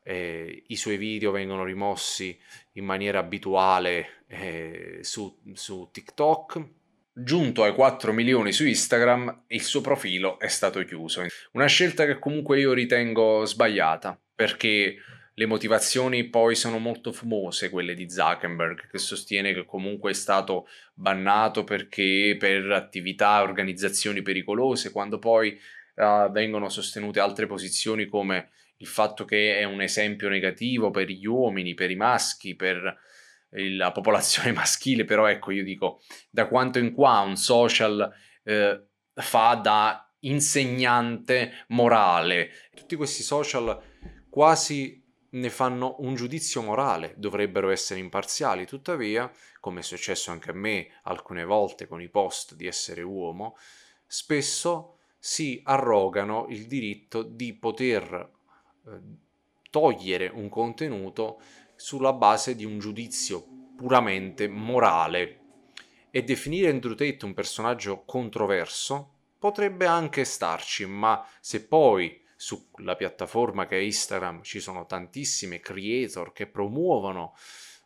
eh, 0.07 0.63
i 0.67 0.75
suoi 0.75 0.97
video 0.97 1.31
vengono 1.31 1.63
rimossi 1.63 2.39
in 2.73 2.85
maniera 2.85 3.19
abituale 3.19 4.23
eh, 4.27 4.99
su, 5.01 5.41
su 5.53 5.89
TikTok. 5.91 6.63
Giunto 7.11 7.63
ai 7.63 7.73
4 7.73 8.13
milioni 8.13 8.51
su 8.51 8.65
Instagram, 8.65 9.45
il 9.47 9.63
suo 9.63 9.81
profilo 9.81 10.37
è 10.37 10.47
stato 10.47 10.83
chiuso. 10.83 11.25
Una 11.53 11.65
scelta 11.65 12.05
che 12.05 12.19
comunque 12.19 12.59
io 12.59 12.73
ritengo 12.73 13.45
sbagliata, 13.45 14.19
perché 14.35 14.97
le 15.33 15.45
motivazioni 15.47 16.25
poi 16.25 16.55
sono 16.55 16.77
molto 16.77 17.11
famose, 17.11 17.69
quelle 17.69 17.95
di 17.95 18.09
Zuckerberg, 18.09 18.89
che 18.89 18.97
sostiene 18.99 19.53
che 19.53 19.65
comunque 19.65 20.11
è 20.11 20.13
stato 20.13 20.67
bannato 20.93 21.63
perché 21.63 22.35
per 22.37 22.69
attività, 22.71 23.41
organizzazioni 23.41 24.21
pericolose, 24.21 24.91
quando 24.91 25.17
poi 25.17 25.57
uh, 25.95 26.29
vengono 26.31 26.69
sostenute 26.69 27.19
altre 27.19 27.47
posizioni 27.47 28.05
come 28.05 28.49
il 28.77 28.87
fatto 28.87 29.25
che 29.25 29.57
è 29.57 29.63
un 29.63 29.81
esempio 29.81 30.29
negativo 30.29 30.91
per 30.91 31.07
gli 31.09 31.25
uomini, 31.25 31.73
per 31.73 31.91
i 31.91 31.95
maschi, 31.95 32.55
per 32.55 32.97
la 33.49 33.91
popolazione 33.91 34.51
maschile, 34.53 35.05
però 35.05 35.27
ecco 35.27 35.51
io 35.51 35.63
dico 35.63 36.01
da 36.29 36.47
quanto 36.47 36.79
in 36.79 36.93
qua 36.93 37.19
un 37.19 37.35
social 37.35 38.11
eh, 38.43 38.87
fa 39.13 39.55
da 39.55 40.13
insegnante 40.19 41.65
morale. 41.69 42.51
Tutti 42.73 42.95
questi 42.95 43.23
social 43.23 43.81
quasi 44.29 45.03
ne 45.29 45.49
fanno 45.49 45.95
un 45.99 46.15
giudizio 46.15 46.61
morale, 46.61 47.13
dovrebbero 47.17 47.69
essere 47.69 47.99
imparziali, 47.99 48.65
tuttavia, 48.65 49.29
come 49.59 49.81
è 49.81 49.83
successo 49.83 50.31
anche 50.31 50.51
a 50.51 50.53
me 50.53 50.87
alcune 51.03 51.43
volte 51.43 51.87
con 51.87 52.01
i 52.01 52.09
post 52.09 52.55
di 52.55 52.67
essere 52.67 53.01
uomo, 53.01 53.57
spesso 54.05 54.99
si 55.19 55.59
arrogano 55.63 56.45
il 56.49 56.67
diritto 56.67 57.21
di 57.23 57.53
poter 57.53 58.31
togliere 59.69 60.27
un 60.27 60.49
contenuto 60.49 61.41
sulla 61.75 62.13
base 62.13 62.55
di 62.55 62.65
un 62.65 62.79
giudizio 62.79 63.45
puramente 63.75 64.47
morale. 64.47 65.39
E 66.09 66.23
definire 66.23 66.69
Andrew 66.69 66.95
Tate 66.95 67.25
un 67.25 67.33
personaggio 67.33 68.03
controverso 68.05 69.11
potrebbe 69.37 69.85
anche 69.85 70.23
starci, 70.23 70.85
ma 70.85 71.25
se 71.41 71.65
poi 71.65 72.23
sulla 72.37 72.95
piattaforma 72.95 73.65
che 73.65 73.77
è 73.77 73.81
Instagram 73.81 74.41
ci 74.41 74.59
sono 74.59 74.85
tantissime 74.85 75.59
creator 75.59 76.31
che 76.31 76.47
promuovono 76.47 77.33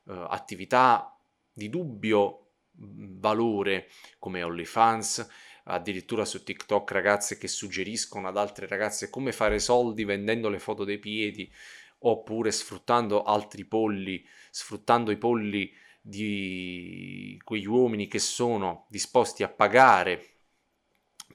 eh, 0.08 0.26
attività 0.30 1.18
di 1.52 1.70
dubbio 1.70 2.46
valore 2.72 3.90
come 4.18 4.44
OnlyFans, 4.44 5.28
addirittura 5.70 6.26
su 6.26 6.44
TikTok 6.44 6.92
ragazze 6.92 7.38
che 7.38 7.48
suggeriscono 7.48 8.28
ad 8.28 8.38
altre 8.38 8.68
ragazze 8.68 9.10
come 9.10 9.32
fare 9.32 9.60
soldi 9.60 10.04
vendendo 10.04 10.50
le 10.50 10.60
foto 10.60 10.84
dei 10.84 10.98
piedi 10.98 11.52
oppure 12.00 12.52
sfruttando 12.52 13.24
altri 13.24 13.66
polli, 13.66 14.26
sfruttando 14.50 15.12
i 15.12 15.18
polli 15.18 15.72
di 16.02 17.40
quegli 17.44 17.68
uomini 17.68 18.08
che 18.08 18.20
sono 18.20 18.88
disposti 18.90 19.44
a 19.44 19.50
pagare 19.50 20.38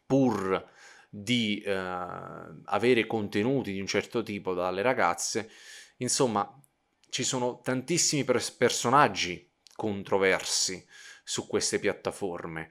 pur 0.07 0.73
di 1.09 1.61
eh, 1.61 1.73
avere 1.73 3.07
contenuti 3.07 3.73
di 3.73 3.81
un 3.81 3.87
certo 3.87 4.23
tipo 4.23 4.55
dalle 4.55 4.83
ragazze. 4.83 5.51
Insomma, 5.99 6.61
ci 7.09 7.23
sono 7.23 7.61
tantissimi 7.61 8.25
pers- 8.25 8.51
personaggi 8.51 9.49
controversi 9.77 10.85
su 11.23 11.47
queste 11.47 11.79
piattaforme 11.79 12.71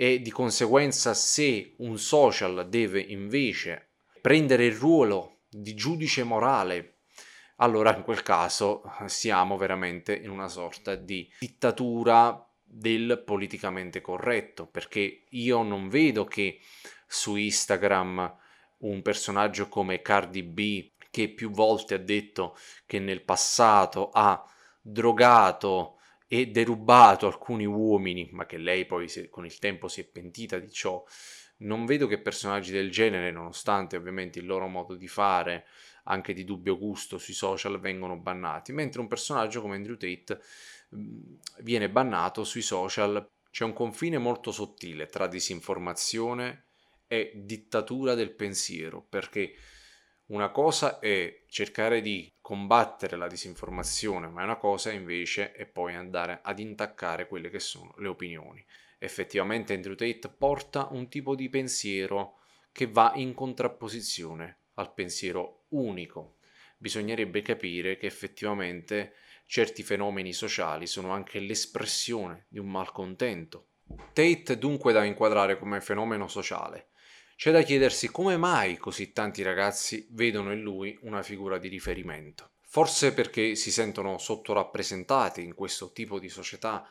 e 0.00 0.20
di 0.20 0.30
conseguenza 0.30 1.12
se 1.12 1.74
un 1.78 1.98
social 1.98 2.68
deve 2.68 3.00
invece 3.00 3.94
prendere 4.20 4.66
il 4.66 4.76
ruolo 4.76 5.40
di 5.50 5.74
giudice 5.74 6.22
morale, 6.22 6.98
allora 7.56 7.96
in 7.96 8.04
quel 8.04 8.22
caso 8.22 8.84
siamo 9.06 9.56
veramente 9.56 10.14
in 10.14 10.30
una 10.30 10.46
sorta 10.46 10.94
di 10.94 11.28
dittatura 11.40 12.48
del 12.62 13.20
politicamente 13.26 14.00
corretto, 14.00 14.68
perché 14.68 15.24
io 15.30 15.62
non 15.64 15.88
vedo 15.88 16.24
che 16.24 16.60
su 17.08 17.34
Instagram 17.34 18.36
un 18.78 19.02
personaggio 19.02 19.66
come 19.66 20.00
Cardi 20.00 20.44
B 20.44 20.92
che 21.10 21.28
più 21.28 21.50
volte 21.50 21.94
ha 21.94 21.98
detto 21.98 22.56
che 22.86 23.00
nel 23.00 23.24
passato 23.24 24.10
ha 24.12 24.44
drogato 24.80 25.97
e 26.28 26.48
derubato 26.48 27.26
alcuni 27.26 27.64
uomini, 27.64 28.28
ma 28.32 28.44
che 28.44 28.58
lei 28.58 28.84
poi 28.84 29.08
con 29.30 29.46
il 29.46 29.58
tempo 29.58 29.88
si 29.88 30.02
è 30.02 30.04
pentita 30.04 30.58
di 30.58 30.70
ciò. 30.70 31.02
Non 31.60 31.86
vedo 31.86 32.06
che 32.06 32.20
personaggi 32.20 32.70
del 32.70 32.90
genere, 32.90 33.32
nonostante 33.32 33.96
ovviamente 33.96 34.38
il 34.38 34.46
loro 34.46 34.68
modo 34.68 34.94
di 34.94 35.08
fare, 35.08 35.66
anche 36.04 36.34
di 36.34 36.44
dubbio 36.44 36.78
gusto 36.78 37.18
sui 37.18 37.34
social, 37.34 37.80
vengono 37.80 38.16
bannati, 38.16 38.72
mentre 38.72 39.00
un 39.00 39.08
personaggio 39.08 39.62
come 39.62 39.76
Andrew 39.76 39.96
Tate 39.96 40.40
viene 41.60 41.88
bannato 41.88 42.44
sui 42.44 42.62
social. 42.62 43.26
C'è 43.50 43.64
un 43.64 43.72
confine 43.72 44.18
molto 44.18 44.52
sottile 44.52 45.06
tra 45.06 45.26
disinformazione 45.26 46.64
e 47.08 47.32
dittatura 47.34 48.14
del 48.14 48.32
pensiero, 48.32 49.04
perché 49.08 49.54
una 50.28 50.50
cosa 50.50 50.98
è 50.98 51.42
cercare 51.46 52.00
di 52.00 52.30
combattere 52.40 53.16
la 53.16 53.28
disinformazione, 53.28 54.28
ma 54.28 54.42
una 54.42 54.56
cosa 54.56 54.90
invece 54.92 55.52
è 55.52 55.64
poi 55.64 55.94
andare 55.94 56.40
ad 56.42 56.58
intaccare 56.58 57.26
quelle 57.26 57.48
che 57.48 57.60
sono 57.60 57.94
le 57.98 58.08
opinioni. 58.08 58.64
Effettivamente 58.98 59.72
Andrew 59.72 59.94
Tate 59.94 60.28
porta 60.28 60.88
un 60.90 61.08
tipo 61.08 61.34
di 61.34 61.48
pensiero 61.48 62.40
che 62.72 62.86
va 62.86 63.12
in 63.14 63.32
contrapposizione 63.32 64.58
al 64.74 64.92
pensiero 64.92 65.64
unico. 65.68 66.36
Bisognerebbe 66.76 67.40
capire 67.40 67.96
che 67.96 68.06
effettivamente 68.06 69.14
certi 69.46 69.82
fenomeni 69.82 70.34
sociali 70.34 70.86
sono 70.86 71.10
anche 71.10 71.40
l'espressione 71.40 72.44
di 72.48 72.58
un 72.58 72.68
malcontento. 72.68 73.68
Tate 74.12 74.58
dunque 74.58 74.92
da 74.92 75.04
inquadrare 75.04 75.58
come 75.58 75.80
fenomeno 75.80 76.28
sociale, 76.28 76.88
c'è 77.38 77.52
da 77.52 77.62
chiedersi 77.62 78.08
come 78.08 78.36
mai 78.36 78.78
così 78.78 79.12
tanti 79.12 79.42
ragazzi 79.42 80.08
vedono 80.10 80.50
in 80.52 80.60
lui 80.60 80.98
una 81.02 81.22
figura 81.22 81.56
di 81.56 81.68
riferimento. 81.68 82.50
Forse 82.62 83.14
perché 83.14 83.54
si 83.54 83.70
sentono 83.70 84.18
sottorappresentati 84.18 85.44
in 85.44 85.54
questo 85.54 85.92
tipo 85.92 86.18
di 86.18 86.28
società 86.28 86.84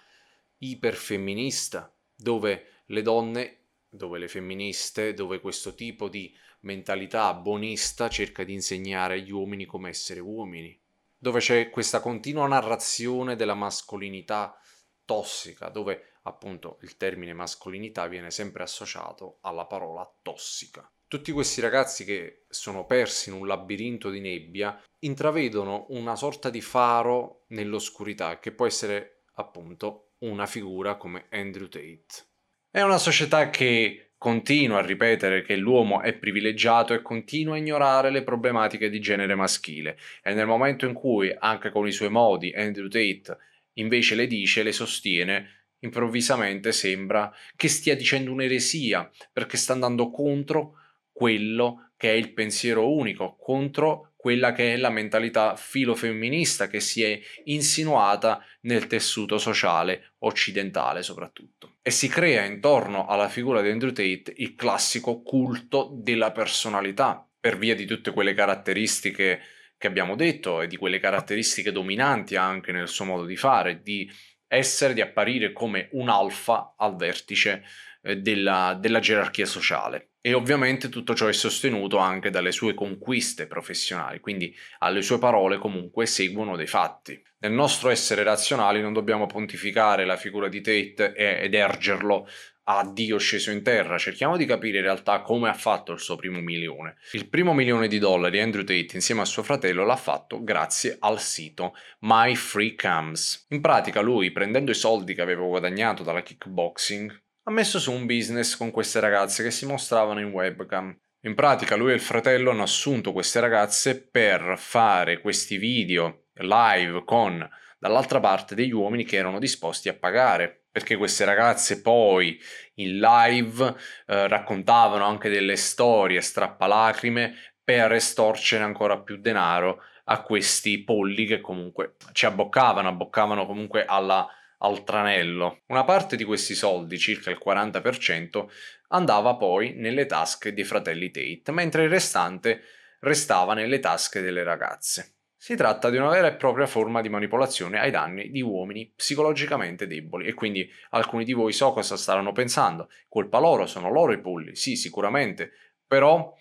iperfemminista, 0.59 1.93
dove 2.15 2.83
le 2.85 3.01
donne, 3.01 3.57
dove 3.89 4.19
le 4.19 4.29
femministe, 4.29 5.13
dove 5.13 5.41
questo 5.41 5.75
tipo 5.75 6.07
di 6.07 6.33
mentalità 6.61 7.33
bonista 7.33 8.07
cerca 8.07 8.45
di 8.45 8.53
insegnare 8.53 9.15
agli 9.15 9.31
uomini 9.31 9.65
come 9.65 9.89
essere 9.89 10.21
uomini, 10.21 10.79
dove 11.17 11.41
c'è 11.41 11.69
questa 11.69 11.99
continua 11.99 12.47
narrazione 12.47 13.35
della 13.35 13.53
mascolinità 13.53 14.57
tossica, 15.03 15.67
dove 15.67 16.13
appunto 16.27 16.77
il 16.81 16.97
termine 16.97 17.33
mascolinità 17.33 18.07
viene 18.07 18.31
sempre 18.31 18.63
associato 18.63 19.39
alla 19.41 19.65
parola 19.65 20.09
tossica. 20.21 20.89
Tutti 21.07 21.31
questi 21.31 21.61
ragazzi 21.61 22.03
che 22.03 22.45
sono 22.49 22.85
persi 22.85 23.29
in 23.29 23.35
un 23.35 23.47
labirinto 23.47 24.09
di 24.09 24.19
nebbia 24.19 24.81
intravedono 24.99 25.85
una 25.89 26.15
sorta 26.15 26.49
di 26.49 26.61
faro 26.61 27.45
nell'oscurità 27.47 28.39
che 28.39 28.51
può 28.51 28.65
essere 28.65 29.23
appunto 29.35 30.11
una 30.19 30.45
figura 30.45 30.95
come 30.95 31.27
Andrew 31.29 31.67
Tate. 31.67 32.25
È 32.69 32.81
una 32.81 32.97
società 32.97 33.49
che 33.49 34.11
continua 34.17 34.79
a 34.79 34.85
ripetere 34.85 35.43
che 35.43 35.55
l'uomo 35.55 36.01
è 36.01 36.13
privilegiato 36.13 36.93
e 36.93 37.01
continua 37.01 37.55
a 37.55 37.57
ignorare 37.57 38.09
le 38.09 38.23
problematiche 38.23 38.89
di 38.89 38.99
genere 38.99 39.35
maschile 39.35 39.97
e 40.23 40.33
nel 40.33 40.47
momento 40.47 40.85
in 40.85 40.93
cui, 40.93 41.33
anche 41.37 41.69
con 41.69 41.87
i 41.87 41.91
suoi 41.91 42.09
modi, 42.09 42.51
Andrew 42.53 42.87
Tate 42.87 43.37
invece 43.73 44.15
le 44.15 44.27
dice, 44.27 44.63
le 44.63 44.71
sostiene, 44.71 45.56
improvvisamente 45.79 46.71
sembra 46.71 47.31
che 47.55 47.67
stia 47.67 47.95
dicendo 47.95 48.31
un'eresia 48.31 49.09
perché 49.31 49.57
sta 49.57 49.73
andando 49.73 50.09
contro 50.09 50.73
quello 51.11 51.91
che 51.97 52.11
è 52.11 52.13
il 52.13 52.33
pensiero 52.33 52.91
unico, 52.91 53.35
contro 53.39 54.13
quella 54.15 54.51
che 54.51 54.73
è 54.73 54.77
la 54.77 54.89
mentalità 54.89 55.55
filofemminista 55.55 56.67
che 56.67 56.79
si 56.79 57.01
è 57.01 57.19
insinuata 57.45 58.43
nel 58.61 58.87
tessuto 58.87 59.37
sociale 59.37 60.13
occidentale 60.19 61.01
soprattutto. 61.01 61.77
E 61.81 61.91
si 61.91 62.07
crea 62.07 62.43
intorno 62.43 63.07
alla 63.07 63.29
figura 63.29 63.61
di 63.61 63.69
Andrew 63.69 63.91
Tate 63.91 64.33
il 64.37 64.53
classico 64.53 65.21
culto 65.21 65.89
della 65.93 66.31
personalità, 66.31 67.27
per 67.39 67.57
via 67.57 67.75
di 67.75 67.85
tutte 67.85 68.11
quelle 68.11 68.33
caratteristiche 68.33 69.39
che 69.77 69.87
abbiamo 69.87 70.15
detto 70.15 70.61
e 70.61 70.67
di 70.67 70.75
quelle 70.75 70.99
caratteristiche 70.99 71.71
dominanti 71.71 72.35
anche 72.35 72.71
nel 72.71 72.87
suo 72.87 73.05
modo 73.05 73.25
di 73.25 73.37
fare, 73.37 73.81
di 73.81 74.09
essere, 74.47 74.93
di 74.93 75.01
apparire 75.01 75.51
come 75.51 75.89
un 75.91 76.09
alfa 76.09 76.73
al 76.77 76.95
vertice 76.95 77.63
eh, 78.01 78.17
della, 78.17 78.77
della 78.79 78.99
gerarchia 78.99 79.45
sociale. 79.45 80.11
E 80.21 80.33
ovviamente 80.33 80.89
tutto 80.89 81.13
ciò 81.13 81.27
è 81.27 81.33
sostenuto 81.33 81.97
anche 81.97 82.29
dalle 82.29 82.51
sue 82.51 82.73
conquiste 82.73 83.47
professionali, 83.47 84.19
quindi 84.19 84.53
alle 84.79 85.01
sue 85.01 85.19
parole 85.19 85.57
comunque 85.57 86.05
seguono 86.05 86.57
dei 86.57 86.67
fatti. 86.67 87.21
Nel 87.39 87.53
nostro 87.53 87.89
essere 87.89 88.23
razionali 88.23 88.81
non 88.81 88.91
dobbiamo 88.93 89.25
pontificare 89.25 90.05
la 90.05 90.17
figura 90.17 90.49
di 90.49 90.59
Tate 90.59 91.13
ed 91.13 91.53
ergerlo 91.53 92.27
a 92.69 92.85
Dio 92.85 93.17
sceso 93.17 93.51
in 93.51 93.63
terra, 93.63 93.97
cerchiamo 93.97 94.35
di 94.35 94.45
capire 94.45 94.77
in 94.77 94.83
realtà 94.83 95.21
come 95.21 95.47
ha 95.47 95.53
fatto 95.53 95.93
il 95.93 95.99
suo 95.99 96.17
primo 96.17 96.41
milione. 96.41 96.97
Il 97.13 97.29
primo 97.29 97.53
milione 97.53 97.87
di 97.87 97.97
dollari 97.97 98.41
Andrew 98.41 98.63
Tate 98.63 98.95
insieme 98.95 99.21
a 99.21 99.25
suo 99.25 99.41
fratello 99.41 99.85
l'ha 99.85 99.95
fatto 99.95 100.43
grazie 100.43 100.97
al 100.99 101.21
sito 101.21 101.73
My 101.99 102.35
Free 102.35 102.75
Cams. 102.75 103.45
In 103.49 103.61
pratica 103.61 104.01
lui, 104.01 104.31
prendendo 104.31 104.71
i 104.71 104.75
soldi 104.75 105.13
che 105.13 105.21
aveva 105.21 105.45
guadagnato 105.45 106.03
dalla 106.03 106.21
kickboxing, 106.21 107.21
ha 107.43 107.51
messo 107.51 107.79
su 107.79 107.93
un 107.93 108.05
business 108.05 108.57
con 108.57 108.71
queste 108.71 108.99
ragazze 108.99 109.43
che 109.43 109.51
si 109.51 109.65
mostravano 109.65 110.19
in 110.19 110.31
webcam. 110.31 110.93
In 111.21 111.35
pratica 111.35 111.77
lui 111.77 111.91
e 111.91 111.95
il 111.95 112.01
fratello 112.01 112.51
hanno 112.51 112.63
assunto 112.63 113.13
queste 113.13 113.39
ragazze 113.39 114.01
per 114.01 114.55
fare 114.57 115.21
questi 115.21 115.57
video 115.57 116.25
live 116.33 117.03
con 117.05 117.49
dall'altra 117.77 118.19
parte 118.19 118.55
degli 118.55 118.71
uomini 118.71 119.03
che 119.03 119.17
erano 119.17 119.39
disposti 119.39 119.89
a 119.89 119.93
pagare 119.93 120.65
perché 120.71 120.95
queste 120.95 121.25
ragazze 121.25 121.81
poi 121.81 122.39
in 122.75 122.99
live 122.99 123.75
eh, 124.05 124.27
raccontavano 124.27 125.05
anche 125.05 125.29
delle 125.29 125.55
storie 125.55 126.21
strappalacrime 126.21 127.33
per 127.63 127.91
estorcere 127.93 128.63
ancora 128.63 128.99
più 128.99 129.17
denaro 129.17 129.81
a 130.05 130.21
questi 130.21 130.83
polli 130.83 131.25
che 131.25 131.41
comunque 131.41 131.95
ci 132.13 132.25
abboccavano, 132.25 132.87
abboccavano 132.87 133.45
comunque 133.45 133.85
alla 133.85 134.29
al 134.59 134.83
tranello. 134.83 135.61
Una 135.67 135.83
parte 135.83 136.15
di 136.15 136.23
questi 136.23 136.55
soldi, 136.55 136.97
circa 136.97 137.29
il 137.29 137.39
40%, 137.43 138.47
andava 138.89 139.35
poi 139.35 139.73
nelle 139.73 140.05
tasche 140.05 140.53
dei 140.53 140.63
fratelli 140.63 141.11
Tate, 141.11 141.51
mentre 141.51 141.83
il 141.83 141.89
restante 141.89 142.61
restava 143.01 143.53
nelle 143.53 143.79
tasche 143.79 144.21
delle 144.21 144.43
ragazze. 144.43 145.16
Si 145.39 145.55
tratta 145.55 145.91
di 145.91 145.97
una 145.97 146.09
vera 146.09 146.27
e 146.27 146.35
propria 146.35 146.65
forma 146.65 146.99
di 146.99 147.09
manipolazione 147.09 147.79
ai 147.79 147.91
danni 147.91 148.31
di 148.31 148.41
uomini 148.41 148.91
psicologicamente 148.95 149.85
deboli 149.85 150.25
e 150.25 150.33
quindi 150.33 150.67
alcuni 150.89 151.23
di 151.23 151.33
voi 151.33 151.53
so 151.53 151.73
cosa 151.73 151.95
staranno 151.95 152.31
pensando. 152.31 152.89
Colpa 153.07 153.37
loro, 153.37 153.67
sono 153.67 153.91
loro 153.91 154.13
i 154.13 154.19
polli, 154.19 154.55
sì 154.55 154.75
sicuramente, 154.75 155.51
però 155.85 156.35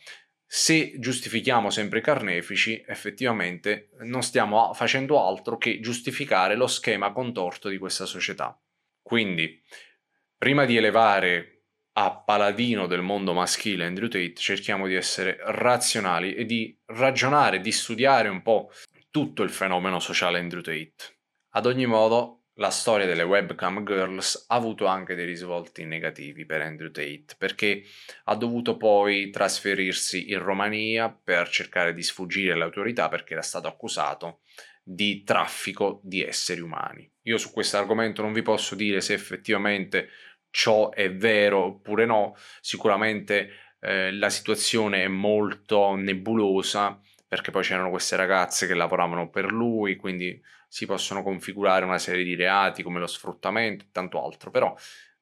se 0.46 0.94
giustifichiamo 0.98 1.68
sempre 1.68 1.98
i 1.98 2.02
carnefici, 2.02 2.82
effettivamente 2.86 3.90
non 4.00 4.22
stiamo 4.22 4.72
facendo 4.72 5.22
altro 5.22 5.58
che 5.58 5.78
giustificare 5.80 6.54
lo 6.54 6.66
schema 6.66 7.12
contorto 7.12 7.68
di 7.68 7.76
questa 7.76 8.06
società. 8.06 8.58
Quindi, 9.02 9.62
prima 10.38 10.64
di 10.64 10.76
elevare 10.76 11.55
a 11.98 12.14
paladino 12.14 12.86
del 12.86 13.00
mondo 13.00 13.32
maschile 13.32 13.86
Andrew 13.86 14.08
Tate, 14.08 14.34
cerchiamo 14.34 14.86
di 14.86 14.94
essere 14.94 15.38
razionali 15.40 16.34
e 16.34 16.44
di 16.44 16.78
ragionare, 16.86 17.60
di 17.60 17.72
studiare 17.72 18.28
un 18.28 18.42
po' 18.42 18.70
tutto 19.10 19.42
il 19.42 19.50
fenomeno 19.50 19.98
sociale 19.98 20.38
Andrew 20.38 20.60
Tate. 20.60 20.94
Ad 21.50 21.64
ogni 21.64 21.86
modo, 21.86 22.48
la 22.58 22.68
storia 22.68 23.06
delle 23.06 23.22
webcam 23.22 23.82
girls 23.82 24.44
ha 24.48 24.56
avuto 24.56 24.84
anche 24.84 25.14
dei 25.14 25.24
risvolti 25.24 25.84
negativi 25.84 26.44
per 26.44 26.60
Andrew 26.60 26.90
Tate 26.90 27.34
perché 27.38 27.84
ha 28.24 28.34
dovuto 28.34 28.76
poi 28.76 29.30
trasferirsi 29.30 30.30
in 30.32 30.42
Romania 30.42 31.10
per 31.10 31.48
cercare 31.48 31.94
di 31.94 32.02
sfuggire 32.02 32.52
alle 32.52 32.64
autorità 32.64 33.08
perché 33.08 33.32
era 33.32 33.42
stato 33.42 33.68
accusato 33.68 34.40
di 34.82 35.24
traffico 35.24 36.00
di 36.04 36.22
esseri 36.22 36.60
umani. 36.60 37.10
Io 37.22 37.38
su 37.38 37.50
questo 37.50 37.76
argomento 37.76 38.22
non 38.22 38.32
vi 38.32 38.42
posso 38.42 38.74
dire 38.74 39.00
se 39.00 39.14
effettivamente 39.14 40.10
ciò 40.56 40.88
è 40.90 41.12
vero 41.12 41.64
oppure 41.64 42.06
no, 42.06 42.34
sicuramente 42.62 43.74
eh, 43.78 44.10
la 44.12 44.30
situazione 44.30 45.04
è 45.04 45.06
molto 45.06 45.94
nebulosa 45.96 46.98
perché 47.28 47.50
poi 47.50 47.62
c'erano 47.62 47.90
queste 47.90 48.16
ragazze 48.16 48.66
che 48.66 48.72
lavoravano 48.72 49.28
per 49.28 49.52
lui, 49.52 49.96
quindi 49.96 50.40
si 50.66 50.86
possono 50.86 51.22
configurare 51.22 51.84
una 51.84 51.98
serie 51.98 52.24
di 52.24 52.34
reati 52.34 52.82
come 52.82 52.98
lo 52.98 53.06
sfruttamento 53.06 53.84
e 53.84 53.88
tanto 53.92 54.24
altro, 54.24 54.50
però 54.50 54.74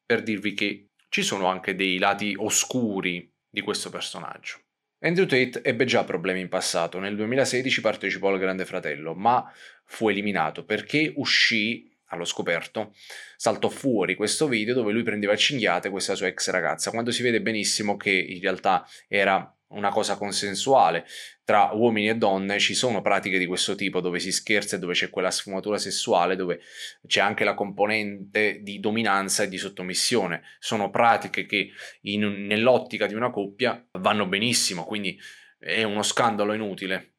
per 0.06 0.22
dirvi 0.22 0.54
che 0.54 0.90
ci 1.08 1.24
sono 1.24 1.46
anche 1.46 1.74
dei 1.74 1.98
lati 1.98 2.36
oscuri 2.38 3.28
di 3.50 3.60
questo 3.60 3.90
personaggio. 3.90 4.60
Andrew 5.00 5.26
Tate 5.26 5.62
ebbe 5.64 5.84
già 5.84 6.04
problemi 6.04 6.40
in 6.40 6.48
passato, 6.48 7.00
nel 7.00 7.16
2016 7.16 7.80
partecipò 7.80 8.28
al 8.28 8.38
Grande 8.38 8.64
Fratello, 8.64 9.14
ma 9.14 9.52
fu 9.84 10.08
eliminato 10.08 10.64
perché 10.64 11.12
uscì 11.16 11.92
allo 12.14 12.24
scoperto, 12.24 12.94
saltò 13.36 13.68
fuori 13.68 14.14
questo 14.14 14.48
video 14.48 14.74
dove 14.74 14.92
lui 14.92 15.02
prendeva 15.02 15.36
cinghiate 15.36 15.90
questa 15.90 16.14
sua 16.14 16.26
ex 16.26 16.50
ragazza, 16.50 16.90
quando 16.90 17.10
si 17.10 17.22
vede 17.22 17.40
benissimo 17.42 17.96
che 17.96 18.10
in 18.10 18.40
realtà 18.40 18.86
era 19.08 19.54
una 19.74 19.90
cosa 19.90 20.16
consensuale 20.16 21.04
tra 21.44 21.70
uomini 21.72 22.08
e 22.08 22.16
donne 22.16 22.58
ci 22.58 22.74
sono 22.74 23.02
pratiche 23.02 23.38
di 23.38 23.46
questo 23.46 23.74
tipo 23.74 24.00
dove 24.00 24.18
si 24.18 24.32
scherza 24.32 24.76
e 24.76 24.78
dove 24.78 24.94
c'è 24.94 25.10
quella 25.10 25.30
sfumatura 25.30 25.78
sessuale 25.78 26.36
dove 26.36 26.60
c'è 27.06 27.20
anche 27.20 27.44
la 27.44 27.54
componente 27.54 28.60
di 28.62 28.80
dominanza 28.80 29.42
e 29.42 29.48
di 29.48 29.58
sottomissione. 29.58 30.42
Sono 30.58 30.90
pratiche 30.90 31.44
che 31.44 31.70
in, 32.02 32.46
nell'ottica 32.46 33.06
di 33.06 33.14
una 33.14 33.30
coppia 33.30 33.84
vanno 33.92 34.26
benissimo 34.26 34.84
quindi 34.84 35.18
è 35.58 35.82
uno 35.82 36.02
scandalo 36.02 36.52
inutile 36.52 37.13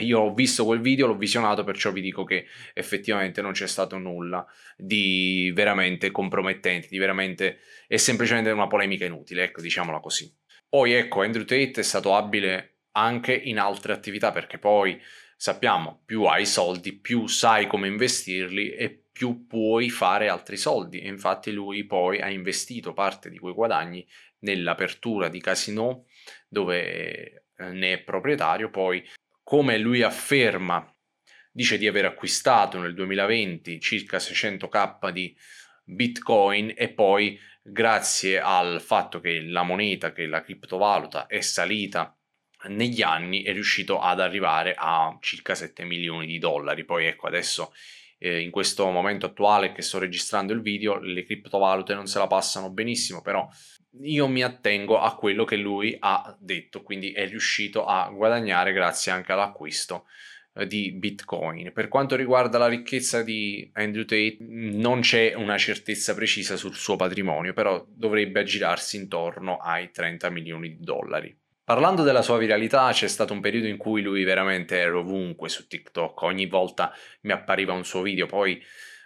io 0.00 0.20
ho 0.20 0.34
visto 0.34 0.64
quel 0.64 0.80
video, 0.80 1.06
l'ho 1.06 1.16
visionato, 1.16 1.64
perciò 1.64 1.92
vi 1.92 2.00
dico 2.00 2.24
che 2.24 2.46
effettivamente 2.72 3.42
non 3.42 3.52
c'è 3.52 3.66
stato 3.66 3.98
nulla 3.98 4.46
di 4.76 5.50
veramente 5.54 6.10
compromettente, 6.10 6.88
di 6.90 6.98
veramente 6.98 7.58
è 7.86 7.96
semplicemente 7.96 8.50
una 8.50 8.66
polemica 8.66 9.04
inutile, 9.04 9.44
ecco, 9.44 9.60
diciamola 9.60 10.00
così. 10.00 10.32
Poi 10.68 10.92
ecco, 10.92 11.22
Andrew 11.22 11.44
Tate 11.44 11.80
è 11.80 11.82
stato 11.82 12.14
abile 12.14 12.78
anche 12.92 13.32
in 13.32 13.58
altre 13.58 13.92
attività 13.92 14.32
perché 14.32 14.58
poi 14.58 15.00
sappiamo, 15.36 16.02
più 16.04 16.24
hai 16.24 16.46
soldi, 16.46 16.92
più 16.92 17.26
sai 17.26 17.66
come 17.66 17.88
investirli 17.88 18.70
e 18.70 19.04
più 19.12 19.46
puoi 19.46 19.90
fare 19.90 20.28
altri 20.28 20.56
soldi. 20.56 21.00
E 21.00 21.08
infatti 21.08 21.52
lui 21.52 21.84
poi 21.84 22.20
ha 22.20 22.30
investito 22.30 22.92
parte 22.92 23.30
di 23.30 23.38
quei 23.38 23.54
guadagni 23.54 24.06
nell'apertura 24.40 25.28
di 25.28 25.40
casino 25.40 26.06
dove 26.48 27.44
eh, 27.56 27.68
ne 27.70 27.92
è 27.92 27.98
proprietario, 27.98 28.70
poi 28.70 29.04
come 29.44 29.78
lui 29.78 30.02
afferma, 30.02 30.92
dice 31.52 31.78
di 31.78 31.86
aver 31.86 32.06
acquistato 32.06 32.80
nel 32.80 32.94
2020 32.94 33.78
circa 33.78 34.16
600k 34.16 35.10
di 35.10 35.36
Bitcoin 35.84 36.72
e 36.76 36.88
poi 36.88 37.38
grazie 37.62 38.40
al 38.40 38.80
fatto 38.80 39.20
che 39.20 39.40
la 39.40 39.62
moneta, 39.62 40.12
che 40.12 40.26
la 40.26 40.42
criptovaluta 40.42 41.26
è 41.26 41.40
salita 41.40 42.16
negli 42.68 43.02
anni 43.02 43.42
è 43.42 43.52
riuscito 43.52 44.00
ad 44.00 44.20
arrivare 44.20 44.74
a 44.76 45.16
circa 45.20 45.54
7 45.54 45.84
milioni 45.84 46.26
di 46.26 46.38
dollari. 46.38 46.84
Poi 46.84 47.06
ecco 47.06 47.26
adesso 47.26 47.72
eh, 48.18 48.40
in 48.40 48.50
questo 48.50 48.88
momento 48.90 49.26
attuale 49.26 49.72
che 49.72 49.82
sto 49.82 49.98
registrando 49.98 50.52
il 50.52 50.62
video 50.62 50.98
le 50.98 51.24
criptovalute 51.24 51.94
non 51.94 52.06
se 52.06 52.18
la 52.18 52.26
passano 52.26 52.70
benissimo, 52.70 53.20
però 53.20 53.46
io 54.00 54.26
mi 54.26 54.42
attengo 54.42 55.00
a 55.00 55.14
quello 55.14 55.44
che 55.44 55.56
lui 55.56 55.96
ha 55.98 56.36
detto, 56.38 56.82
quindi 56.82 57.12
è 57.12 57.26
riuscito 57.28 57.84
a 57.84 58.10
guadagnare 58.10 58.72
grazie 58.72 59.12
anche 59.12 59.32
all'acquisto 59.32 60.06
eh, 60.54 60.66
di 60.66 60.92
Bitcoin. 60.92 61.72
Per 61.72 61.88
quanto 61.88 62.16
riguarda 62.16 62.58
la 62.58 62.68
ricchezza 62.68 63.22
di 63.22 63.70
Andrew 63.74 64.04
Tate, 64.04 64.38
non 64.40 65.00
c'è 65.00 65.34
una 65.34 65.58
certezza 65.58 66.14
precisa 66.14 66.56
sul 66.56 66.74
suo 66.74 66.96
patrimonio, 66.96 67.52
però 67.52 67.84
dovrebbe 67.88 68.40
aggirarsi 68.40 68.96
intorno 68.96 69.58
ai 69.58 69.90
30 69.90 70.30
milioni 70.30 70.76
di 70.76 70.80
dollari. 70.80 71.36
Parlando 71.64 72.02
della 72.02 72.20
sua 72.20 72.36
viralità, 72.36 72.90
c'è 72.92 73.08
stato 73.08 73.32
un 73.32 73.40
periodo 73.40 73.66
in 73.66 73.78
cui 73.78 74.02
lui 74.02 74.22
veramente 74.22 74.76
era 74.76 74.98
ovunque 74.98 75.48
su 75.48 75.66
TikTok, 75.66 76.20
ogni 76.22 76.46
volta 76.46 76.92
mi 77.22 77.32
appariva 77.32 77.72
un 77.72 77.86
suo 77.86 78.02
video, 78.02 78.26
poi 78.26 78.62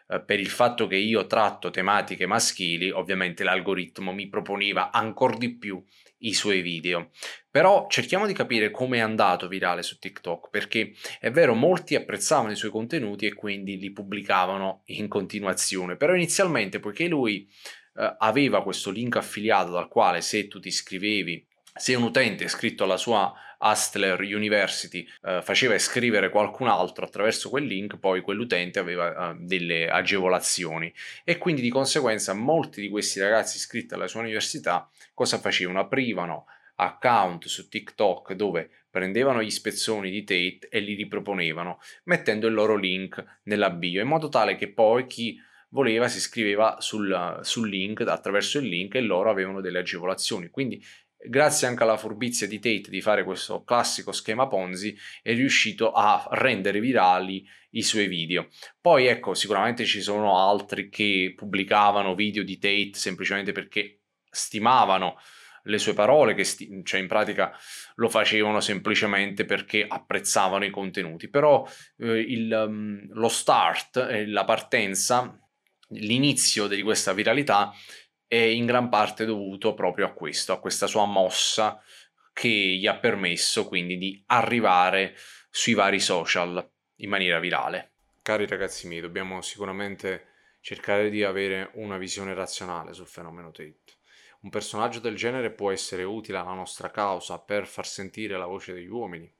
eh, 0.09 0.21
per 0.21 0.41
il 0.41 0.49
fatto 0.49 0.87
che 0.87 0.97
io 0.97 1.27
tratto 1.27 1.71
tematiche 1.71 2.27
maschili, 2.27 2.91
ovviamente 2.91 3.45
l'algoritmo 3.45 4.13
mi 4.13 4.29
proponeva 4.29 4.91
ancora 4.91 5.37
di 5.37 5.57
più 5.57 5.83
i 6.21 6.33
suoi 6.35 6.63
video. 6.63 7.11
Però 7.51 7.87
cerchiamo 7.89 8.27
di 8.27 8.33
capire 8.33 8.71
come 8.71 8.99
è 8.99 9.01
andato 9.01 9.49
virale 9.49 9.83
su 9.83 9.99
TikTok, 9.99 10.49
perché 10.51 10.95
è 11.21 11.31
vero, 11.31 11.55
molti 11.55 11.95
apprezzavano 11.95 12.53
i 12.53 12.57
suoi 12.57 12.71
contenuti 12.71 13.27
e 13.27 13.35
quindi 13.35 13.79
li 13.79 13.93
pubblicavano 13.93 14.83
in 14.87 15.09
continuazione, 15.09 15.97
però 15.97 16.15
inizialmente, 16.15 16.81
poiché 16.81 17.07
lui 17.07 17.49
eh, 17.97 18.15
aveva 18.19 18.63
questo 18.63 18.91
link 18.91 19.17
affiliato 19.17 19.73
dal 19.73 19.89
quale 19.89 20.21
se 20.21 20.49
tu 20.49 20.59
ti 20.59 20.69
iscrivevi 20.69 21.47
se 21.79 21.95
un 21.95 22.03
utente 22.03 22.45
iscritto 22.45 22.85
alla 22.85 22.97
sua 22.97 23.33
Hustler 23.59 24.21
University 24.21 25.07
eh, 25.23 25.41
faceva 25.43 25.75
iscrivere 25.75 26.31
qualcun 26.31 26.69
altro 26.69 27.05
attraverso 27.05 27.49
quel 27.49 27.65
link, 27.65 27.99
poi 27.99 28.21
quell'utente 28.21 28.79
aveva 28.79 29.31
eh, 29.31 29.37
delle 29.41 29.89
agevolazioni 29.89 30.93
e 31.25 31.39
quindi 31.39 31.61
di 31.61 31.71
conseguenza 31.71 32.33
molti 32.33 32.81
di 32.81 32.89
questi 32.89 33.21
ragazzi 33.21 33.57
iscritti 33.57 33.95
alla 33.95 34.07
sua 34.07 34.21
università 34.21 34.89
cosa 35.13 35.39
facevano? 35.39 35.81
Aprivano 35.81 36.47
account 36.77 37.47
su 37.47 37.69
TikTok 37.69 38.35
dove 38.35 38.71
prendevano 38.91 39.43
gli 39.43 39.51
spezzoni 39.51 40.11
di 40.11 40.25
Tate 40.25 40.69
e 40.71 40.81
li 40.81 40.95
riproponevano 40.95 41.81
mettendo 42.05 42.47
il 42.47 42.55
loro 42.55 42.77
link 42.77 43.41
nella 43.45 43.71
bio 43.71 44.01
in 44.01 44.09
modo 44.09 44.29
tale 44.29 44.55
che 44.55 44.73
poi 44.73 45.07
chi 45.07 45.41
voleva 45.71 46.09
si 46.09 46.19
iscriveva 46.19 46.77
sul, 46.81 47.41
sul 47.43 47.69
link 47.69 48.01
attraverso 48.01 48.59
il 48.59 48.69
link 48.69 48.95
e 48.95 49.01
loro 49.01 49.29
avevano 49.29 49.61
delle 49.61 49.81
agevolazioni 49.81 50.49
quindi 50.49 50.83
grazie 51.27 51.67
anche 51.67 51.83
alla 51.83 51.97
furbizia 51.97 52.47
di 52.47 52.59
Tate 52.59 52.91
di 52.91 53.01
fare 53.01 53.25
questo 53.25 53.63
classico 53.65 54.13
schema 54.13 54.47
Ponzi, 54.47 54.97
è 55.23 55.35
riuscito 55.35 55.93
a 55.93 56.27
rendere 56.33 56.81
virali 56.81 57.45
i 57.71 57.83
suoi 57.83 58.07
video. 58.07 58.49
Poi 58.81 59.07
ecco, 59.07 59.35
sicuramente 59.35 59.85
ci 59.85 60.01
sono 60.01 60.39
altri 60.39 60.89
che 60.89 61.35
pubblicavano 61.37 62.15
video 62.15 62.43
di 62.43 62.59
Tate 62.59 62.91
semplicemente 62.95 63.53
perché 63.53 64.03
stimavano 64.31 65.17
le 65.65 65.79
sue 65.79 65.93
parole, 65.93 66.35
che 66.35 66.45
sti- 66.45 66.83
cioè 66.85 67.01
in 67.01 67.07
pratica 67.09 67.53
lo 67.97 68.09
facevano 68.09 68.61
semplicemente 68.61 69.45
perché 69.45 69.85
apprezzavano 69.87 70.65
i 70.65 70.71
contenuti. 70.71 71.29
Però 71.29 71.67
eh, 71.99 72.21
il, 72.21 72.51
um, 72.51 73.07
lo 73.11 73.29
start, 73.29 73.97
eh, 73.97 74.27
la 74.27 74.45
partenza, 74.45 75.39
l'inizio 75.91 76.67
di 76.67 76.83
questa 76.83 77.13
viralità 77.13 77.73
è 78.29 78.37
in 78.37 78.67
gran 78.67 78.91
parte 78.91 79.25
dovuto 79.25 79.73
proprio 79.73 80.07
a 80.07 80.13
questo, 80.13 80.53
a 80.53 80.61
questa 80.61 80.87
sua 80.87 81.07
mossa 81.07 81.83
che 82.35 82.49
gli 82.49 82.87
ha 82.87 82.99
permesso 82.99 83.67
quindi 83.67 83.97
di 83.97 84.23
arrivare 84.27 85.17
sui 85.51 85.73
vari 85.73 85.99
social 85.99 86.71
in 86.97 87.09
maniera 87.09 87.41
virale. 87.41 87.93
Cari 88.23 88.47
ragazzi 88.47 88.87
miei, 88.87 89.01
dobbiamo 89.01 89.41
sicuramente 89.41 90.27
cercare 90.61 91.09
di 91.09 91.25
avere 91.25 91.71
una 91.75 91.97
visione 91.97 92.35
razionale 92.35 92.93
sul 92.93 93.07
fenomeno 93.07 93.51
Tate. 93.51 93.97
Un 94.41 94.51
personaggio 94.51 95.01
del 95.01 95.17
genere 95.17 95.51
può 95.51 95.73
essere 95.73 96.05
utile 96.05 96.39
alla 96.39 96.53
nostra 96.53 96.91
causa 96.91 97.41
per 97.41 97.67
far 97.67 97.87
sentire 97.87 98.37
la 98.37 98.47
voce 98.47 98.75
degli 98.75 98.87
uomini, 98.87 99.33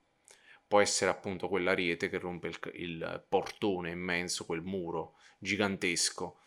può 0.67 0.81
essere 0.81 1.11
appunto 1.11 1.47
quell'ariete 1.47 2.09
che 2.09 2.17
rompe 2.17 2.47
il, 2.47 2.59
il 2.73 3.25
portone 3.29 3.91
immenso, 3.91 4.45
quel 4.45 4.61
muro 4.61 5.15
gigantesco 5.37 6.38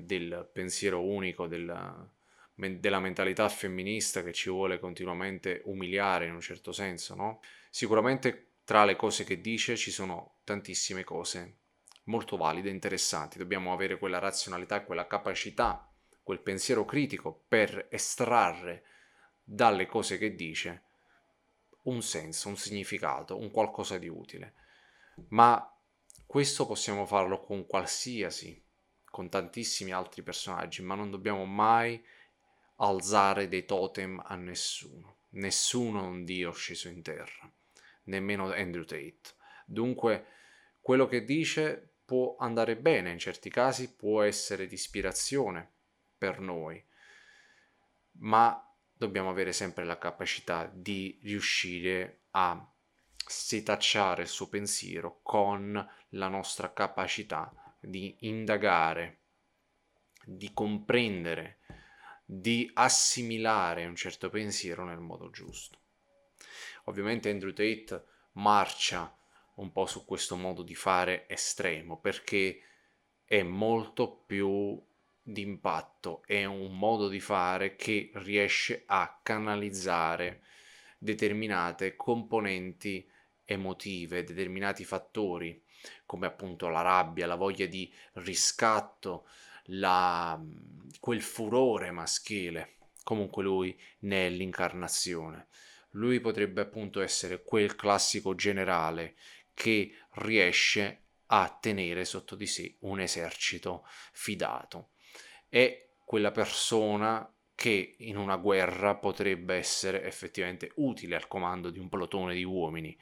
del 0.00 0.48
pensiero 0.52 1.02
unico, 1.02 1.46
della, 1.46 2.08
della 2.54 3.00
mentalità 3.00 3.48
femminista 3.48 4.22
che 4.22 4.32
ci 4.32 4.50
vuole 4.50 4.78
continuamente 4.78 5.62
umiliare 5.64 6.26
in 6.26 6.34
un 6.34 6.40
certo 6.40 6.72
senso, 6.72 7.14
no? 7.14 7.40
Sicuramente 7.70 8.52
tra 8.64 8.84
le 8.84 8.96
cose 8.96 9.24
che 9.24 9.40
dice 9.40 9.76
ci 9.76 9.90
sono 9.90 10.38
tantissime 10.44 11.04
cose 11.04 11.58
molto 12.04 12.36
valide, 12.36 12.70
interessanti, 12.70 13.38
dobbiamo 13.38 13.72
avere 13.72 13.98
quella 13.98 14.18
razionalità, 14.18 14.82
quella 14.84 15.06
capacità, 15.06 15.88
quel 16.22 16.40
pensiero 16.40 16.84
critico 16.84 17.44
per 17.46 17.86
estrarre 17.90 18.84
dalle 19.42 19.86
cose 19.86 20.18
che 20.18 20.34
dice 20.34 20.82
un 21.82 22.02
senso, 22.02 22.48
un 22.48 22.56
significato, 22.56 23.38
un 23.38 23.50
qualcosa 23.50 23.98
di 23.98 24.08
utile. 24.08 24.54
Ma 25.28 25.72
questo 26.26 26.66
possiamo 26.66 27.06
farlo 27.06 27.40
con 27.40 27.66
qualsiasi 27.66 28.65
con 29.16 29.30
tantissimi 29.30 29.92
altri 29.92 30.22
personaggi, 30.22 30.82
ma 30.82 30.94
non 30.94 31.10
dobbiamo 31.10 31.46
mai 31.46 32.04
alzare 32.76 33.48
dei 33.48 33.64
totem 33.64 34.22
a 34.22 34.36
nessuno. 34.36 35.20
Nessuno 35.30 36.04
è 36.04 36.06
un 36.06 36.22
dio 36.26 36.52
sceso 36.52 36.88
in 36.88 37.00
terra, 37.00 37.50
nemmeno 38.04 38.52
Andrew 38.52 38.84
Tate. 38.84 39.30
Dunque, 39.64 40.26
quello 40.82 41.06
che 41.06 41.24
dice 41.24 41.94
può 42.04 42.36
andare 42.38 42.76
bene 42.76 43.10
in 43.10 43.18
certi 43.18 43.48
casi, 43.48 43.94
può 43.94 44.20
essere 44.20 44.66
di 44.66 44.74
ispirazione 44.74 45.66
per 46.18 46.38
noi, 46.38 46.84
ma 48.18 48.70
dobbiamo 48.92 49.30
avere 49.30 49.54
sempre 49.54 49.86
la 49.86 49.96
capacità 49.96 50.70
di 50.70 51.18
riuscire 51.22 52.24
a 52.32 52.70
setacciare 53.14 54.24
il 54.24 54.28
suo 54.28 54.50
pensiero 54.50 55.20
con 55.22 55.90
la 56.10 56.28
nostra 56.28 56.70
capacità 56.70 57.50
di 57.86 58.16
indagare, 58.20 59.20
di 60.24 60.52
comprendere, 60.52 61.58
di 62.24 62.68
assimilare 62.74 63.84
un 63.84 63.94
certo 63.94 64.28
pensiero 64.28 64.84
nel 64.84 64.98
modo 64.98 65.30
giusto. 65.30 65.78
Ovviamente 66.84 67.30
Andrew 67.30 67.52
Tate 67.52 68.04
marcia 68.32 69.16
un 69.56 69.70
po' 69.70 69.86
su 69.86 70.04
questo 70.04 70.36
modo 70.36 70.62
di 70.62 70.74
fare 70.74 71.28
estremo 71.28 72.00
perché 72.00 72.60
è 73.24 73.42
molto 73.42 74.24
più 74.26 74.84
d'impatto, 75.22 76.22
è 76.26 76.44
un 76.44 76.76
modo 76.76 77.08
di 77.08 77.20
fare 77.20 77.76
che 77.76 78.10
riesce 78.14 78.82
a 78.86 79.20
canalizzare 79.22 80.42
determinate 80.98 81.94
componenti 81.94 83.08
emotive, 83.46 84.24
determinati 84.24 84.84
fattori 84.84 85.62
come 86.04 86.26
appunto 86.26 86.68
la 86.68 86.82
rabbia, 86.82 87.26
la 87.26 87.36
voglia 87.36 87.66
di 87.66 87.92
riscatto, 88.14 89.26
la, 89.66 90.40
quel 91.00 91.22
furore 91.22 91.90
maschile. 91.90 92.74
Comunque 93.02 93.42
lui 93.42 93.78
ne 94.00 94.26
è 94.26 94.30
l'incarnazione. 94.30 95.48
Lui 95.90 96.20
potrebbe 96.20 96.60
appunto 96.60 97.00
essere 97.00 97.42
quel 97.42 97.76
classico 97.76 98.34
generale 98.34 99.14
che 99.54 99.92
riesce 100.14 101.02
a 101.26 101.56
tenere 101.60 102.04
sotto 102.04 102.34
di 102.34 102.46
sé 102.46 102.76
un 102.80 103.00
esercito 103.00 103.86
fidato. 104.12 104.90
È 105.48 105.88
quella 106.04 106.30
persona 106.30 107.28
che 107.54 107.94
in 107.98 108.16
una 108.16 108.36
guerra 108.36 108.96
potrebbe 108.96 109.54
essere 109.54 110.04
effettivamente 110.04 110.72
utile 110.76 111.16
al 111.16 111.26
comando 111.26 111.70
di 111.70 111.78
un 111.78 111.88
plotone 111.88 112.34
di 112.34 112.44
uomini 112.44 112.96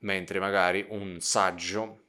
mentre 0.00 0.38
magari 0.38 0.86
un 0.90 1.20
saggio 1.20 2.08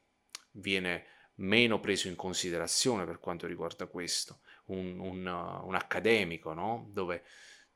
viene 0.51 1.05
meno 1.35 1.79
preso 1.79 2.07
in 2.07 2.15
considerazione 2.15 3.05
per 3.05 3.19
quanto 3.19 3.47
riguarda 3.47 3.87
questo, 3.87 4.41
un, 4.65 4.99
un, 4.99 5.25
uh, 5.25 5.65
un 5.65 5.75
accademico, 5.75 6.53
no? 6.53 6.87
dove 6.91 7.23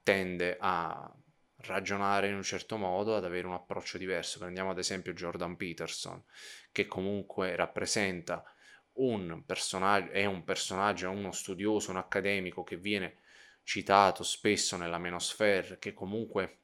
tende 0.04 0.58
a 0.60 1.12
ragionare 1.58 2.28
in 2.28 2.36
un 2.36 2.44
certo 2.44 2.78
modo, 2.78 3.16
ad 3.16 3.26
avere 3.26 3.48
un 3.48 3.54
approccio 3.54 3.98
diverso. 3.98 4.40
Prendiamo 4.40 4.72
ad 4.72 4.78
esempio 4.78 5.14
Jordan 5.14 5.56
Peterson, 5.56 6.24
che 6.72 6.86
comunque 6.86 7.56
rappresenta 7.56 8.44
un 8.94 9.44
personaggio, 9.46 10.12
è 10.12 10.26
un 10.26 10.44
personaggio, 10.44 11.10
uno 11.10 11.32
studioso, 11.32 11.92
un 11.92 11.98
accademico 11.98 12.64
che 12.64 12.78
viene 12.78 13.18
citato 13.64 14.24
spesso 14.24 14.78
nella 14.78 15.00
menosfera, 15.00 15.78
che 15.78 15.94
comunque 15.94 16.60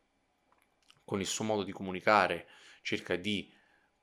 con 1.04 1.20
il 1.20 1.26
suo 1.26 1.44
modo 1.44 1.64
di 1.64 1.72
comunicare 1.72 2.48
cerca 2.82 3.16
di 3.16 3.52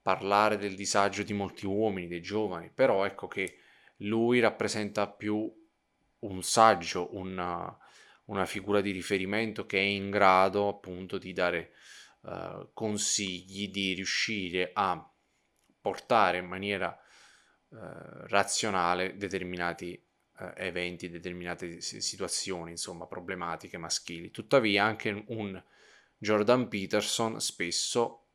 parlare 0.00 0.56
del 0.56 0.74
disagio 0.74 1.22
di 1.22 1.32
molti 1.32 1.66
uomini, 1.66 2.08
dei 2.08 2.22
giovani, 2.22 2.70
però 2.72 3.04
ecco 3.04 3.26
che 3.26 3.58
lui 3.98 4.40
rappresenta 4.40 5.08
più 5.08 5.52
un 6.20 6.42
saggio, 6.42 7.14
una, 7.16 7.76
una 8.26 8.46
figura 8.46 8.80
di 8.80 8.90
riferimento 8.90 9.66
che 9.66 9.78
è 9.78 9.82
in 9.82 10.10
grado 10.10 10.68
appunto 10.68 11.18
di 11.18 11.32
dare 11.32 11.72
uh, 12.22 12.70
consigli, 12.72 13.70
di 13.70 13.92
riuscire 13.92 14.70
a 14.72 15.12
portare 15.80 16.38
in 16.38 16.46
maniera 16.46 16.96
uh, 17.68 17.76
razionale 18.28 19.16
determinati 19.16 20.02
uh, 20.38 20.52
eventi, 20.56 21.10
determinate 21.10 21.80
situazioni, 21.80 22.70
insomma, 22.70 23.06
problematiche 23.06 23.78
maschili. 23.78 24.30
Tuttavia 24.30 24.84
anche 24.84 25.24
un 25.28 25.62
Jordan 26.16 26.66
Peterson 26.68 27.40
spesso 27.40 28.27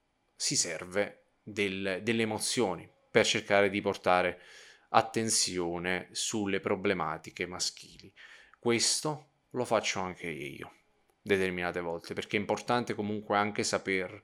si 0.43 0.58
serve 0.58 1.27
del, 1.41 2.01
delle 2.03 2.23
emozioni 2.23 2.89
per 3.10 3.25
cercare 3.25 3.69
di 3.69 3.79
portare 3.79 4.41
attenzione 4.89 6.10
sulle 6.12 6.60
problematiche 6.60 7.45
maschili. 7.45 8.13
Questo 8.60 9.27
lo 9.51 9.63
faccio 9.63 10.01
anche 10.01 10.27
io 10.27 10.73
determinate 11.21 11.79
volte 11.79 12.13
perché 12.13 12.36
è 12.36 12.41
importante 12.41 12.93
comunque 12.93 13.38
anche 13.38 13.63
saper 13.63 14.21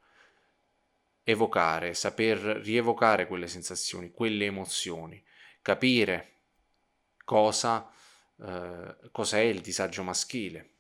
evocare, 1.23 1.93
saper 1.93 2.37
rievocare 2.37 3.25
quelle 3.25 3.47
sensazioni, 3.47 4.11
quelle 4.11 4.43
emozioni 4.43 5.23
capire 5.61 6.33
cosa, 7.23 7.89
eh, 8.41 9.09
cosa 9.13 9.37
è 9.37 9.43
il 9.43 9.61
disagio 9.61 10.03
maschile, 10.03 10.78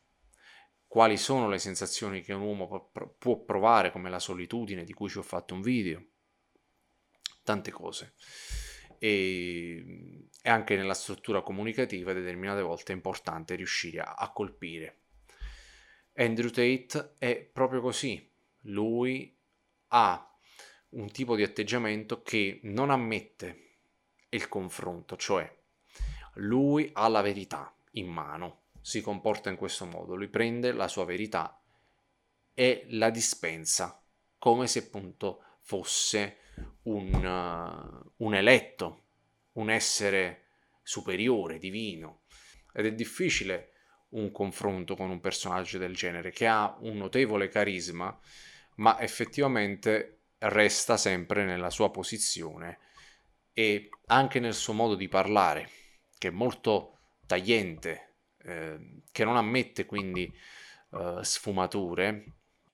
quali 0.89 1.17
sono 1.17 1.47
le 1.47 1.59
sensazioni 1.59 2.21
che 2.21 2.33
un 2.33 2.41
uomo 2.41 2.89
può 3.19 3.37
provare, 3.43 3.91
come 3.91 4.09
la 4.09 4.17
solitudine 4.17 4.83
di 4.83 4.91
cui 4.91 5.07
ci 5.07 5.19
ho 5.19 5.21
fatto 5.21 5.53
un 5.53 5.61
video, 5.61 6.03
tante 7.43 7.69
cose. 7.69 8.15
E, 8.97 10.25
e 10.41 10.49
anche 10.49 10.75
nella 10.75 10.95
struttura 10.95 11.41
comunicativa 11.41 12.11
determinate 12.11 12.63
volte 12.63 12.91
è 12.91 12.95
importante 12.95 13.53
riuscire 13.53 13.99
a, 13.99 14.15
a 14.15 14.31
colpire. 14.31 15.01
Andrew 16.15 16.49
Tate 16.49 17.13
è 17.19 17.35
proprio 17.37 17.81
così, 17.81 18.27
lui 18.61 19.37
ha 19.89 20.37
un 20.89 21.11
tipo 21.11 21.35
di 21.35 21.43
atteggiamento 21.43 22.23
che 22.23 22.61
non 22.63 22.89
ammette 22.89 23.75
il 24.29 24.47
confronto, 24.47 25.15
cioè 25.17 25.55
lui 26.37 26.89
ha 26.93 27.07
la 27.09 27.21
verità 27.21 27.71
in 27.91 28.07
mano, 28.07 28.68
si 28.89 29.01
comporta 29.01 29.51
in 29.51 29.55
questo 29.55 29.85
modo, 29.85 30.15
lui 30.15 30.29
prende 30.29 30.71
la 30.71 30.87
sua 30.87 31.05
verità 31.05 31.61
e 32.55 32.87
la 32.89 33.11
dispensa 33.11 34.03
come 34.39 34.65
se 34.65 34.79
appunto 34.79 35.43
fosse 35.61 36.37
un, 36.83 37.13
uh, 37.13 38.23
un 38.25 38.33
eletto, 38.33 39.03
un 39.53 39.69
essere 39.69 40.47
superiore, 40.81 41.59
divino. 41.59 42.21
Ed 42.73 42.87
è 42.87 42.93
difficile 42.93 43.73
un 44.09 44.31
confronto 44.31 44.95
con 44.95 45.11
un 45.11 45.19
personaggio 45.19 45.77
del 45.77 45.95
genere 45.95 46.31
che 46.31 46.47
ha 46.47 46.75
un 46.79 46.97
notevole 46.97 47.47
carisma, 47.47 48.19
ma 48.77 48.99
effettivamente 48.99 50.21
resta 50.39 50.97
sempre 50.97 51.45
nella 51.45 51.69
sua 51.69 51.91
posizione 51.91 52.79
e 53.53 53.89
anche 54.07 54.39
nel 54.39 54.55
suo 54.55 54.73
modo 54.73 54.95
di 54.95 55.07
parlare, 55.07 55.69
che 56.17 56.29
è 56.29 56.31
molto 56.31 56.97
tagliente, 57.27 58.08
eh, 58.43 59.01
che 59.11 59.23
non 59.23 59.37
ammette 59.37 59.85
quindi 59.85 60.31
eh, 60.93 61.19
sfumature. 61.21 62.25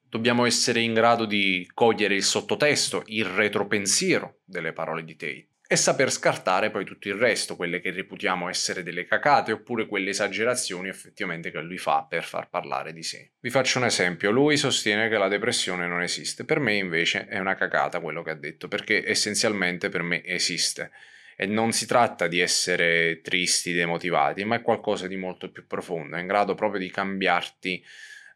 Dobbiamo 0.08 0.46
essere 0.46 0.80
in 0.80 0.94
grado 0.94 1.26
di 1.26 1.70
cogliere 1.74 2.16
il 2.16 2.24
sottotesto, 2.24 3.04
il 3.08 3.26
retropensiero 3.26 4.40
delle 4.46 4.72
parole 4.72 5.04
di 5.04 5.16
Tate 5.16 5.50
e 5.68 5.76
saper 5.76 6.12
scartare 6.12 6.70
poi 6.70 6.86
tutto 6.86 7.08
il 7.08 7.16
resto, 7.16 7.56
quelle 7.56 7.82
che 7.82 7.92
reputiamo 7.92 8.48
essere 8.48 8.84
delle 8.84 9.06
cacate 9.06 9.52
oppure 9.52 9.88
quelle 9.88 10.12
esagerazioni 10.12 10.90
effettivamente 10.90 11.50
che 11.50 11.60
lui 11.60 11.80
fa 11.80 12.06
per 12.08 12.24
far 12.24 12.50
parlare 12.50 12.94
di 12.94 13.02
sé. 13.02 13.32
Vi 13.40 13.50
faccio 13.50 13.80
un 13.80 13.86
esempio, 13.86 14.30
lui 14.30 14.58
sostiene 14.58 15.10
che 15.10 15.18
la 15.18 15.28
depressione 15.28 15.88
non 15.88 16.02
esiste, 16.02 16.46
per 16.46 16.60
me 16.60 16.76
invece 16.76 17.26
è 17.26 17.40
una 17.40 17.56
cacata 17.56 18.00
quello 18.00 18.22
che 18.22 18.30
ha 18.30 18.36
detto, 18.36 18.68
perché 18.68 19.04
essenzialmente 19.10 19.90
per 19.90 20.04
me 20.04 20.24
esiste 20.24 20.92
e 21.36 21.46
non 21.46 21.72
si 21.72 21.86
tratta 21.86 22.28
di 22.28 22.40
essere 22.40 23.20
tristi, 23.22 23.74
demotivati, 23.74 24.44
ma 24.46 24.56
è 24.56 24.62
qualcosa 24.62 25.08
di 25.08 25.18
molto 25.18 25.52
più 25.52 25.68
profondo, 25.68 26.16
è 26.16 26.20
in 26.20 26.28
grado 26.28 26.56
proprio 26.56 26.80
di 26.80 26.90
cambiarti 26.90 27.84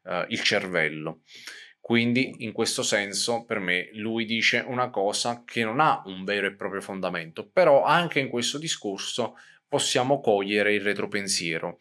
uh, 0.04 0.26
il 0.28 0.42
cervello. 0.42 1.22
Quindi, 1.80 2.44
in 2.44 2.52
questo 2.52 2.84
senso, 2.84 3.46
per 3.46 3.60
me, 3.60 3.90
lui 3.94 4.26
dice 4.26 4.64
una 4.68 4.90
cosa 4.90 5.44
che 5.46 5.64
non 5.64 5.80
ha 5.80 6.04
un 6.06 6.24
vero 6.24 6.46
e 6.46 6.56
proprio 6.56 6.82
fondamento, 6.82 7.50
però 7.50 7.84
anche 7.84 8.20
in 8.20 8.30
questo 8.30 8.60
discorso 8.60 9.36
possiamo 9.68 10.20
cogliere 10.20 10.74
il 10.74 10.82
retropensiero, 10.82 11.80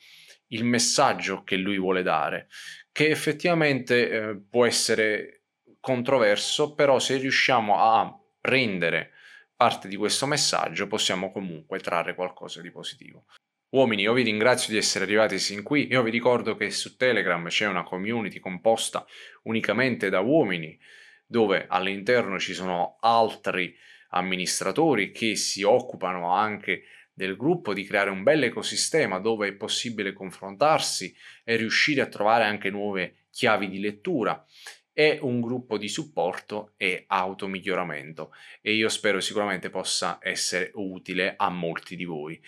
il 0.49 0.65
messaggio 0.65 1.43
che 1.43 1.57
lui 1.57 1.79
vuole 1.79 2.03
dare, 2.03 2.49
che 2.91 3.09
effettivamente 3.09 4.11
eh, 4.11 4.41
può 4.49 4.65
essere 4.65 5.43
controverso, 5.81 6.75
però 6.75 6.99
se 6.99 7.17
riusciamo 7.19 7.79
a 7.79 8.19
prendere 8.41 9.11
parte 9.59 9.89
di 9.89 9.97
questo 9.97 10.25
messaggio 10.25 10.87
possiamo 10.87 11.33
comunque 11.33 11.81
trarre 11.81 12.15
qualcosa 12.15 12.61
di 12.61 12.71
positivo. 12.71 13.25
Uomini, 13.71 14.03
io 14.03 14.13
vi 14.13 14.23
ringrazio 14.23 14.73
di 14.73 14.79
essere 14.79 15.05
arrivati 15.05 15.41
sin 15.41 15.65
qui. 15.65 15.89
Io 15.91 16.05
vi 16.05 16.13
ricordo 16.13 16.55
che 16.55 16.71
su 16.71 16.97
Telegram 16.97 17.45
c'è 17.49 17.67
una 17.67 17.83
community 17.83 18.39
composta 18.39 19.05
unicamente 19.43 20.11
da 20.11 20.21
uomini, 20.21 20.79
dove 21.27 21.67
all'interno 21.69 22.39
ci 22.39 22.55
sono 22.55 22.99
altri 23.01 23.77
amministratori 24.11 25.11
che 25.11 25.35
si 25.35 25.65
occupano 25.65 26.33
anche 26.33 26.85
del 27.13 27.37
gruppo 27.37 27.75
di 27.75 27.83
creare 27.83 28.11
un 28.11 28.23
bel 28.23 28.45
ecosistema 28.45 29.19
dove 29.19 29.49
è 29.49 29.53
possibile 29.55 30.13
confrontarsi 30.13 31.13
e 31.43 31.57
riuscire 31.57 32.01
a 32.01 32.07
trovare 32.07 32.45
anche 32.45 32.71
nuove 32.71 33.25
chiavi 33.33 33.69
di 33.69 33.81
lettura 33.81 34.47
è 34.99 35.17
un 35.23 35.41
gruppo 35.41 35.79
di 35.79 35.87
supporto 35.87 36.73
e 36.77 37.05
automiglioramento 37.07 38.35
e 38.61 38.73
io 38.73 38.89
spero 38.89 39.21
sicuramente 39.21 39.71
possa 39.71 40.19
essere 40.21 40.73
utile 40.75 41.35
a 41.37 41.51
molti 41.51 41.95
di 41.95 42.03
voi. 42.03 42.43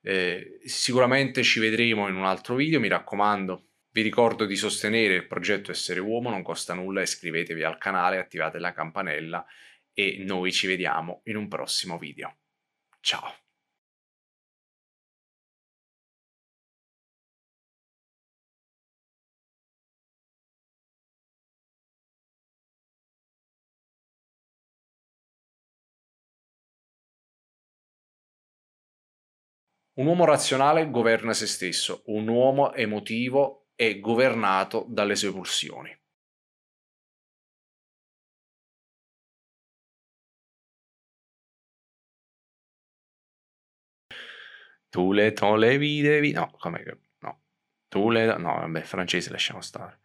Eh, 0.00 0.58
sicuramente 0.64 1.44
ci 1.44 1.60
vedremo 1.60 2.08
in 2.08 2.16
un 2.16 2.24
altro 2.24 2.56
video, 2.56 2.80
mi 2.80 2.88
raccomando. 2.88 3.68
Vi 3.92 4.02
ricordo 4.02 4.46
di 4.46 4.56
sostenere 4.56 5.14
il 5.14 5.28
progetto 5.28 5.70
Essere 5.70 6.00
Uomo, 6.00 6.30
non 6.30 6.42
costa 6.42 6.74
nulla, 6.74 7.02
iscrivetevi 7.02 7.62
al 7.62 7.78
canale, 7.78 8.18
attivate 8.18 8.58
la 8.58 8.72
campanella 8.72 9.46
e 9.92 10.24
noi 10.26 10.50
ci 10.50 10.66
vediamo 10.66 11.20
in 11.26 11.36
un 11.36 11.46
prossimo 11.46 11.98
video. 11.98 12.36
Ciao! 12.98 13.51
Un 29.94 30.06
uomo 30.06 30.26
razionale 30.26 30.90
governa 30.90 31.32
se 31.32 31.46
stesso, 31.46 32.02
un 32.08 32.28
uomo 32.28 32.74
emotivo 32.74 33.68
è 33.74 34.00
governato 34.00 34.84
dalle 34.86 35.16
sue 35.16 35.32
pulsioni. 35.32 35.98
Tu 44.90 45.12
le 45.12 45.32
ton 45.32 45.58
le 45.58 45.78
vide, 45.78 46.20
no, 46.32 46.50
come 46.58 46.82
che, 46.82 46.98
no. 47.20 47.40
Tu 47.88 48.10
le, 48.10 48.26
no, 48.36 48.54
vabbè, 48.60 48.82
francese 48.82 49.30
lasciamo 49.30 49.60
stare. 49.60 50.01